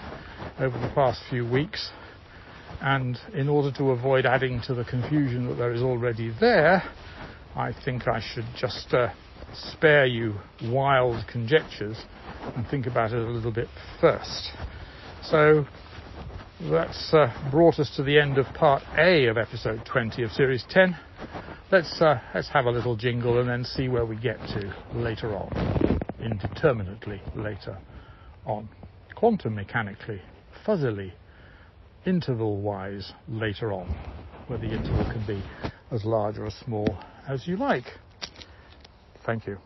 over 0.59 0.79
the 0.79 0.90
past 0.94 1.20
few 1.31 1.48
weeks. 1.48 1.90
And 2.81 3.18
in 3.35 3.48
order 3.48 3.72
to 3.79 3.90
avoid 3.90 4.26
adding 4.26 4.61
to 4.66 4.74
the 4.74 4.85
confusion 4.85 5.48
that 5.48 5.55
there 5.55 5.72
is 5.72 5.83
already 5.83 6.33
there, 6.40 6.83
I 7.55 7.72
think 7.85 8.07
I 8.07 8.20
should 8.20 8.46
just 8.57 8.92
uh, 8.92 9.09
spare 9.55 10.07
you 10.07 10.35
wild 10.64 11.26
conjectures 11.26 11.96
and 12.55 12.66
think 12.68 12.87
about 12.87 13.12
it 13.12 13.18
a 13.18 13.31
little 13.31 13.52
bit 13.52 13.68
first. 14.00 14.50
So 15.22 15.66
that's 16.70 17.12
uh, 17.12 17.33
brought 17.50 17.79
us 17.79 17.90
to 17.96 18.02
the 18.02 18.18
end 18.18 18.38
of 18.38 18.46
part 18.55 18.83
A 18.98 19.26
of 19.26 19.37
episode 19.38 19.83
20 19.90 20.22
of 20.22 20.31
series 20.33 20.64
10. 20.70 20.96
Let's 21.72 22.00
uh, 22.00 22.20
let's 22.35 22.48
have 22.50 22.66
a 22.66 22.70
little 22.70 22.96
jingle 22.96 23.40
and 23.40 23.48
then 23.48 23.64
see 23.64 23.88
where 23.88 24.07
we 24.07 24.16
get 24.16 24.38
to 24.38 24.74
later 24.94 25.35
on, 25.35 25.98
indeterminately 26.22 27.20
later 27.35 27.76
on, 28.44 28.68
quantum 29.16 29.57
mechanically, 29.57 30.20
fuzzily, 30.64 31.12
interval-wise 32.06 33.12
later 33.28 33.72
on, 33.72 33.86
where 34.46 34.58
the 34.58 34.70
interval 34.70 35.04
can 35.04 35.22
be 35.26 35.42
as 35.90 36.04
large 36.04 36.38
or 36.38 36.46
as 36.46 36.54
small 36.54 36.98
as 37.28 37.46
you 37.46 37.56
like. 37.56 37.98
Thank 39.24 39.46
you. 39.46 39.58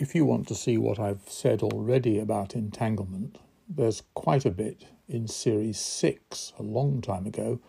if 0.00 0.14
you 0.14 0.24
want 0.24 0.48
to 0.48 0.54
see 0.54 0.78
what 0.78 0.98
I've 0.98 1.28
said 1.28 1.62
already 1.62 2.18
about 2.18 2.54
entanglement, 2.54 3.38
there's 3.68 4.02
quite 4.14 4.46
a 4.46 4.50
bit 4.50 4.86
in 5.08 5.28
Series 5.28 5.78
6 5.78 6.54
a 6.58 6.62
long 6.62 7.02
time 7.02 7.26
ago, 7.26 7.60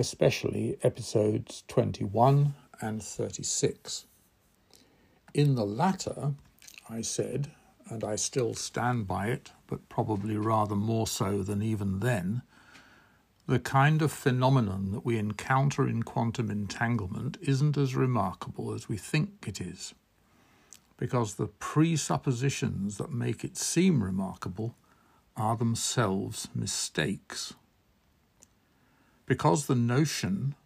especially 0.00 0.78
episodes 0.82 1.62
21 1.68 2.54
and 2.80 3.02
36. 3.02 4.06
In 5.34 5.54
the 5.54 5.66
latter, 5.66 6.32
I 6.88 7.02
said, 7.02 7.52
and 7.90 8.02
I 8.02 8.16
still 8.16 8.54
stand 8.54 9.06
by 9.06 9.26
it, 9.26 9.52
but 9.66 9.90
probably 9.90 10.36
rather 10.36 10.74
more 10.74 11.06
so 11.06 11.42
than 11.42 11.62
even 11.62 12.00
then, 12.00 12.40
the 13.46 13.58
kind 13.58 14.00
of 14.00 14.10
phenomenon 14.10 14.92
that 14.92 15.04
we 15.04 15.18
encounter 15.18 15.86
in 15.86 16.02
quantum 16.02 16.50
entanglement 16.50 17.36
isn't 17.42 17.76
as 17.76 17.94
remarkable 17.94 18.72
as 18.72 18.88
we 18.88 18.96
think 18.96 19.44
it 19.46 19.60
is 19.60 19.94
because 20.96 21.34
the 21.34 21.46
presuppositions 21.46 22.96
that 22.98 23.12
make 23.12 23.44
it 23.44 23.56
seem 23.56 24.02
remarkable 24.02 24.76
are 25.36 25.56
themselves 25.56 26.48
mistakes. 26.54 27.54
Because 29.30 29.66
the 29.66 29.76
notion 29.76 30.56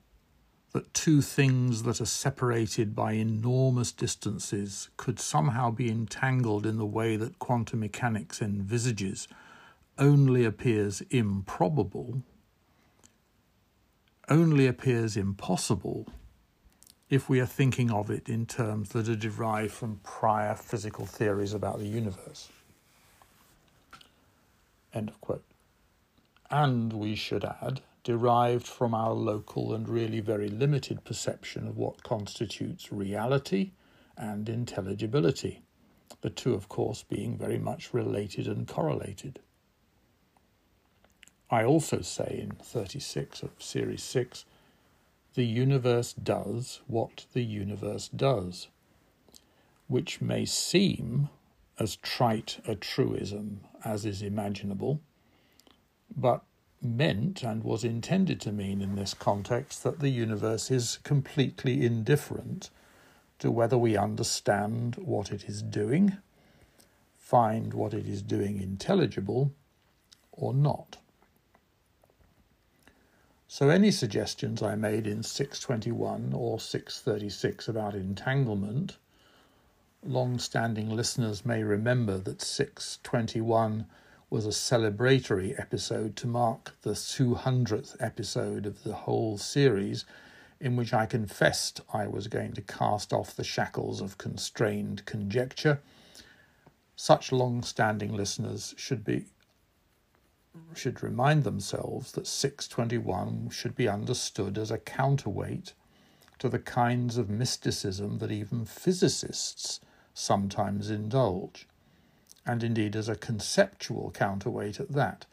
that 0.72 0.94
two 0.94 1.20
things 1.20 1.82
that 1.82 2.00
are 2.00 2.06
separated 2.06 2.96
by 2.96 3.12
enormous 3.12 3.92
distances 3.92 4.88
could 4.96 5.20
somehow 5.20 5.70
be 5.70 5.90
entangled 5.90 6.64
in 6.64 6.78
the 6.78 6.86
way 6.86 7.16
that 7.16 7.38
quantum 7.38 7.80
mechanics 7.80 8.40
envisages 8.40 9.28
only 9.98 10.46
appears 10.46 11.02
improbable, 11.10 12.22
only 14.30 14.66
appears 14.66 15.14
impossible 15.14 16.06
if 17.10 17.28
we 17.28 17.40
are 17.40 17.46
thinking 17.46 17.90
of 17.90 18.08
it 18.08 18.30
in 18.30 18.46
terms 18.46 18.88
that 18.88 19.10
are 19.10 19.14
derived 19.14 19.74
from 19.74 20.00
prior 20.02 20.54
physical 20.54 21.04
theories 21.04 21.52
about 21.52 21.80
the 21.80 21.86
universe. 21.86 22.48
End 24.94 25.10
of 25.10 25.20
quote. 25.20 25.44
And 26.50 26.94
we 26.94 27.14
should 27.14 27.44
add, 27.44 27.82
derived 28.04 28.66
from 28.66 28.94
our 28.94 29.12
local 29.14 29.74
and 29.74 29.88
really 29.88 30.20
very 30.20 30.48
limited 30.48 31.02
perception 31.04 31.66
of 31.66 31.76
what 31.76 32.02
constitutes 32.02 32.92
reality 32.92 33.72
and 34.16 34.48
intelligibility, 34.48 35.62
the 36.20 36.30
two, 36.30 36.54
of 36.54 36.68
course, 36.68 37.02
being 37.02 37.36
very 37.36 37.58
much 37.58 37.92
related 37.92 38.46
and 38.46 38.68
correlated. 38.68 39.40
I 41.50 41.64
also 41.64 42.02
say 42.02 42.38
in 42.42 42.52
36 42.62 43.42
of 43.42 43.50
Series 43.58 44.02
6 44.02 44.44
the 45.34 45.44
universe 45.44 46.12
does 46.12 46.80
what 46.86 47.26
the 47.32 47.42
universe 47.42 48.08
does, 48.08 48.68
which 49.88 50.20
may 50.20 50.44
seem 50.44 51.28
as 51.78 51.96
trite 51.96 52.60
a 52.66 52.76
truism 52.76 53.60
as 53.84 54.04
is 54.04 54.22
imaginable, 54.22 55.00
but 56.16 56.44
meant 56.84 57.42
and 57.42 57.64
was 57.64 57.82
intended 57.84 58.40
to 58.42 58.52
mean 58.52 58.80
in 58.82 58.94
this 58.96 59.14
context 59.14 59.82
that 59.82 60.00
the 60.00 60.10
universe 60.10 60.70
is 60.70 60.98
completely 61.02 61.84
indifferent 61.84 62.70
to 63.38 63.50
whether 63.50 63.78
we 63.78 63.96
understand 63.96 64.96
what 64.96 65.32
it 65.32 65.44
is 65.44 65.62
doing, 65.62 66.16
find 67.16 67.74
what 67.74 67.94
it 67.94 68.06
is 68.06 68.22
doing 68.22 68.60
intelligible, 68.60 69.52
or 70.32 70.52
not. 70.52 70.98
So, 73.48 73.68
any 73.68 73.90
suggestions 73.90 74.62
I 74.62 74.74
made 74.74 75.06
in 75.06 75.22
621 75.22 76.32
or 76.34 76.58
636 76.58 77.68
about 77.68 77.94
entanglement, 77.94 78.96
long 80.02 80.38
standing 80.38 80.90
listeners 80.90 81.46
may 81.46 81.62
remember 81.62 82.18
that 82.18 82.42
621 82.42 83.86
was 84.34 84.46
a 84.46 84.48
celebratory 84.48 85.56
episode 85.60 86.16
to 86.16 86.26
mark 86.26 86.74
the 86.82 86.90
200th 86.90 87.94
episode 88.00 88.66
of 88.66 88.82
the 88.82 88.92
whole 88.92 89.38
series, 89.38 90.04
in 90.58 90.74
which 90.74 90.92
I 90.92 91.06
confessed 91.06 91.80
I 91.92 92.08
was 92.08 92.26
going 92.26 92.52
to 92.54 92.60
cast 92.60 93.12
off 93.12 93.36
the 93.36 93.44
shackles 93.44 94.00
of 94.00 94.18
constrained 94.18 95.06
conjecture. 95.06 95.80
Such 96.96 97.30
long 97.30 97.62
standing 97.62 98.12
listeners 98.12 98.74
should 98.76 99.04
be 99.04 99.26
should 100.74 101.00
remind 101.00 101.44
themselves 101.44 102.10
that 102.10 102.26
621 102.26 103.50
should 103.50 103.76
be 103.76 103.86
understood 103.86 104.58
as 104.58 104.72
a 104.72 104.78
counterweight 104.78 105.74
to 106.40 106.48
the 106.48 106.58
kinds 106.58 107.18
of 107.18 107.30
mysticism 107.30 108.18
that 108.18 108.32
even 108.32 108.64
physicists 108.64 109.78
sometimes 110.12 110.90
indulge, 110.90 111.68
and 112.46 112.62
indeed 112.62 112.94
as 112.96 113.08
a 113.08 113.16
conceptual 113.16 114.10
counterweight 114.10 114.80
at 114.80 114.92
that. 114.92 115.26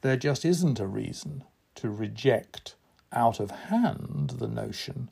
There 0.00 0.16
just 0.16 0.44
isn't 0.44 0.80
a 0.80 0.86
reason 0.86 1.44
to 1.76 1.90
reject 1.90 2.74
out 3.12 3.40
of 3.40 3.50
hand 3.50 4.34
the 4.38 4.48
notion 4.48 5.10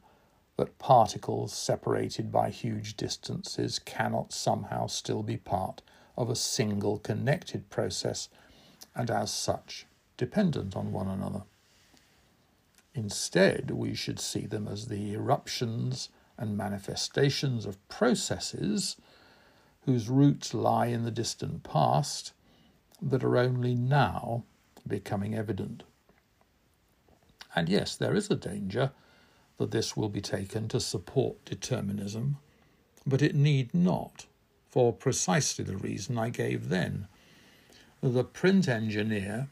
that 0.56 0.78
particles 0.78 1.52
separated 1.52 2.30
by 2.30 2.50
huge 2.50 2.96
distances 2.96 3.78
cannot 3.78 4.32
somehow 4.32 4.86
still 4.86 5.22
be 5.22 5.36
part 5.36 5.82
of 6.16 6.30
a 6.30 6.36
single 6.36 6.98
connected 6.98 7.68
process 7.70 8.28
and 8.94 9.10
as 9.10 9.32
such 9.32 9.86
dependent 10.16 10.76
on 10.76 10.92
one 10.92 11.08
another. 11.08 11.42
Instead, 12.94 13.72
we 13.72 13.94
should 13.94 14.20
see 14.20 14.46
them 14.46 14.68
as 14.68 14.86
the 14.86 15.12
eruptions 15.12 16.08
and 16.38 16.56
manifestations 16.56 17.66
of 17.66 17.88
processes 17.88 18.96
whose 19.84 20.08
roots 20.08 20.54
lie 20.54 20.86
in 20.86 21.04
the 21.04 21.10
distant 21.10 21.62
past 21.62 22.32
that 23.02 23.24
are 23.24 23.36
only 23.36 23.74
now 23.74 24.44
becoming 24.86 25.34
evident. 25.34 25.82
And 27.54 27.68
yes, 27.68 27.96
there 27.96 28.14
is 28.14 28.30
a 28.30 28.36
danger 28.36 28.92
that 29.58 29.70
this 29.70 29.96
will 29.96 30.08
be 30.08 30.20
taken 30.20 30.68
to 30.68 30.80
support 30.80 31.44
determinism, 31.44 32.38
but 33.06 33.22
it 33.22 33.34
need 33.34 33.72
not, 33.72 34.26
for 34.68 34.92
precisely 34.92 35.64
the 35.64 35.76
reason 35.76 36.18
I 36.18 36.30
gave 36.30 36.68
then 36.68 37.06
the 38.12 38.24
print 38.24 38.68
engineer 38.68 39.48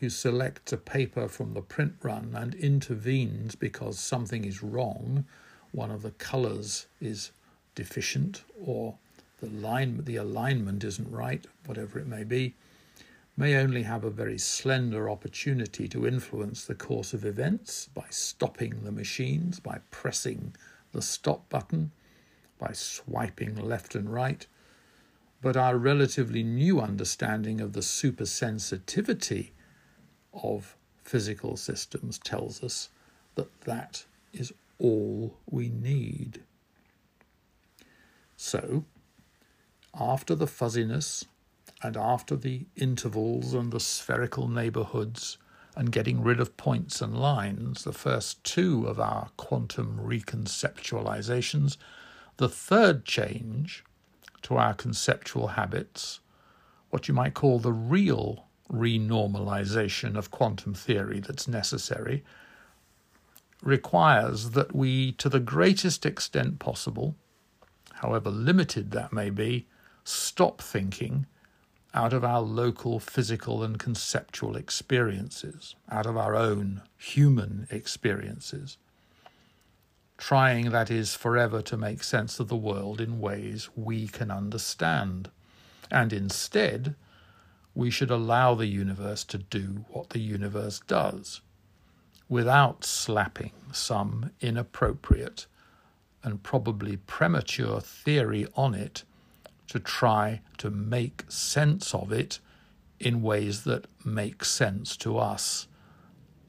who 0.00 0.10
selects 0.10 0.70
a 0.70 0.76
paper 0.76 1.28
from 1.28 1.54
the 1.54 1.62
print 1.62 1.94
run 2.02 2.34
and 2.36 2.54
intervenes 2.54 3.54
because 3.54 3.98
something 3.98 4.44
is 4.44 4.62
wrong, 4.62 5.24
one 5.72 5.90
of 5.90 6.02
the 6.02 6.10
colours 6.10 6.86
is 7.00 7.30
deficient 7.74 8.44
or 8.60 8.98
the 9.38 9.48
line 9.48 10.04
the 10.04 10.16
alignment 10.16 10.82
isn't 10.84 11.10
right, 11.10 11.46
whatever 11.66 11.98
it 11.98 12.06
may 12.06 12.24
be, 12.24 12.54
may 13.36 13.56
only 13.56 13.82
have 13.82 14.04
a 14.04 14.10
very 14.10 14.38
slender 14.38 15.10
opportunity 15.10 15.86
to 15.88 16.06
influence 16.06 16.64
the 16.64 16.74
course 16.74 17.12
of 17.12 17.24
events 17.24 17.88
by 17.92 18.06
stopping 18.08 18.82
the 18.82 18.92
machines, 18.92 19.60
by 19.60 19.78
pressing 19.90 20.54
the 20.92 21.02
stop 21.02 21.48
button, 21.50 21.90
by 22.58 22.72
swiping 22.72 23.54
left 23.56 23.94
and 23.94 24.12
right, 24.12 24.46
but 25.42 25.56
our 25.56 25.76
relatively 25.76 26.42
new 26.42 26.80
understanding 26.80 27.60
of 27.60 27.74
the 27.74 27.80
supersensitivity 27.80 29.50
of 30.32 30.76
physical 31.02 31.56
systems 31.56 32.18
tells 32.18 32.64
us 32.64 32.88
that 33.34 33.60
that 33.62 34.04
is 34.32 34.52
all 34.78 35.36
we 35.50 35.68
need. 35.68 36.42
So, 38.36 38.84
after 39.98 40.34
the 40.34 40.46
fuzziness 40.46 41.24
and 41.82 41.96
after 41.96 42.36
the 42.36 42.66
intervals 42.76 43.54
and 43.54 43.72
the 43.72 43.80
spherical 43.80 44.48
neighborhoods 44.48 45.38
and 45.74 45.92
getting 45.92 46.22
rid 46.22 46.40
of 46.40 46.56
points 46.56 47.00
and 47.00 47.18
lines, 47.18 47.84
the 47.84 47.92
first 47.92 48.42
two 48.44 48.86
of 48.86 48.98
our 48.98 49.28
quantum 49.36 50.00
reconceptualizations, 50.02 51.76
the 52.38 52.48
third 52.48 53.04
change 53.04 53.84
to 54.42 54.56
our 54.56 54.74
conceptual 54.74 55.48
habits, 55.48 56.20
what 56.90 57.08
you 57.08 57.14
might 57.14 57.34
call 57.34 57.58
the 57.58 57.72
real 57.72 58.46
renormalization 58.72 60.16
of 60.16 60.30
quantum 60.30 60.74
theory 60.74 61.20
that's 61.20 61.46
necessary, 61.46 62.24
requires 63.62 64.50
that 64.50 64.74
we, 64.74 65.12
to 65.12 65.28
the 65.28 65.40
greatest 65.40 66.06
extent 66.06 66.58
possible, 66.58 67.14
however 67.94 68.30
limited 68.30 68.90
that 68.92 69.12
may 69.12 69.30
be, 69.30 69.66
stop 70.08 70.60
thinking 70.60 71.26
out 71.94 72.12
of 72.12 72.24
our 72.24 72.40
local 72.40 73.00
physical 73.00 73.62
and 73.62 73.78
conceptual 73.78 74.56
experiences, 74.56 75.74
out 75.90 76.06
of 76.06 76.16
our 76.16 76.34
own 76.34 76.82
human 76.98 77.66
experiences, 77.70 78.76
trying, 80.18 80.70
that 80.70 80.90
is, 80.90 81.14
forever 81.14 81.62
to 81.62 81.76
make 81.76 82.02
sense 82.02 82.38
of 82.38 82.48
the 82.48 82.56
world 82.56 83.00
in 83.00 83.20
ways 83.20 83.68
we 83.74 84.06
can 84.06 84.30
understand. 84.30 85.30
And 85.90 86.12
instead, 86.12 86.94
we 87.74 87.90
should 87.90 88.10
allow 88.10 88.54
the 88.54 88.66
universe 88.66 89.24
to 89.24 89.38
do 89.38 89.84
what 89.88 90.10
the 90.10 90.20
universe 90.20 90.80
does 90.86 91.40
without 92.28 92.84
slapping 92.84 93.52
some 93.72 94.30
inappropriate 94.40 95.46
and 96.22 96.42
probably 96.42 96.96
premature 96.96 97.80
theory 97.80 98.46
on 98.56 98.74
it 98.74 99.04
to 99.68 99.78
try 99.78 100.40
to 100.58 100.70
make 100.70 101.24
sense 101.28 101.94
of 101.94 102.12
it 102.12 102.38
in 102.98 103.22
ways 103.22 103.64
that 103.64 103.86
make 104.04 104.44
sense 104.44 104.96
to 104.96 105.18
us 105.18 105.68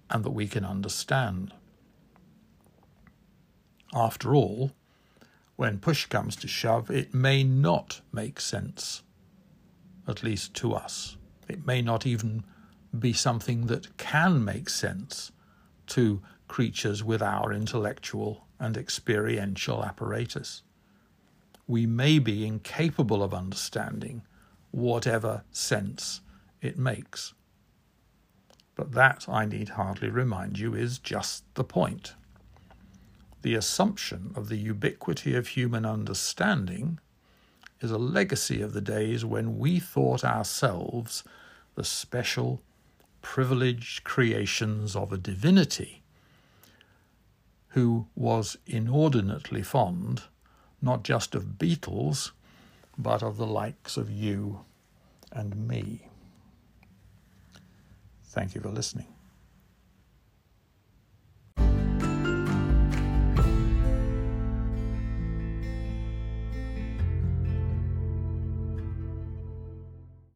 and 0.09 0.23
that 0.23 0.31
we 0.31 0.47
can 0.47 0.63
understand. 0.63 1.53
After 3.93 4.35
all, 4.35 4.71
when 5.55 5.79
push 5.79 6.05
comes 6.05 6.35
to 6.37 6.47
shove, 6.47 6.91
it 6.91 7.13
may 7.13 7.43
not 7.43 8.01
make 8.13 8.39
sense, 8.39 9.01
at 10.07 10.23
least 10.23 10.53
to 10.55 10.73
us. 10.73 11.17
It 11.49 11.65
may 11.65 11.81
not 11.81 12.05
even 12.05 12.43
be 12.97 13.13
something 13.13 13.67
that 13.67 13.97
can 13.97 14.45
make 14.45 14.69
sense 14.69 15.31
to 15.87 16.21
creatures 16.47 17.03
with 17.03 17.21
our 17.21 17.51
intellectual 17.51 18.45
and 18.59 18.77
experiential 18.77 19.83
apparatus. 19.83 20.63
We 21.67 21.85
may 21.85 22.19
be 22.19 22.45
incapable 22.47 23.21
of 23.21 23.33
understanding 23.33 24.23
whatever 24.71 25.43
sense 25.51 26.21
it 26.61 26.77
makes. 26.77 27.33
But 28.75 28.93
that, 28.93 29.27
I 29.27 29.45
need 29.45 29.69
hardly 29.69 30.09
remind 30.09 30.59
you, 30.59 30.73
is 30.73 30.99
just 30.99 31.43
the 31.55 31.63
point 31.63 32.13
the 33.41 33.55
assumption 33.55 34.33
of 34.35 34.49
the 34.49 34.57
ubiquity 34.57 35.35
of 35.35 35.47
human 35.47 35.85
understanding 35.85 36.99
is 37.79 37.91
a 37.91 37.97
legacy 37.97 38.61
of 38.61 38.73
the 38.73 38.81
days 38.81 39.23
when 39.23 39.57
we 39.57 39.79
thought 39.79 40.25
ourselves 40.25 41.23
the 41.75 41.83
special, 41.83 42.61
privileged 43.21 44.03
creations 44.03 44.95
of 44.95 45.13
a 45.13 45.17
divinity 45.17 46.01
who 47.69 48.07
was 48.15 48.57
inordinately 48.65 49.61
fond 49.61 50.23
not 50.81 51.03
just 51.03 51.35
of 51.35 51.57
beetles, 51.57 52.31
but 52.97 53.23
of 53.23 53.37
the 53.37 53.45
likes 53.45 53.97
of 53.97 54.09
you 54.09 54.65
and 55.31 55.67
me. 55.67 56.07
Thank 58.25 58.55
you 58.55 58.61
for 58.61 58.69
listening. 58.69 59.07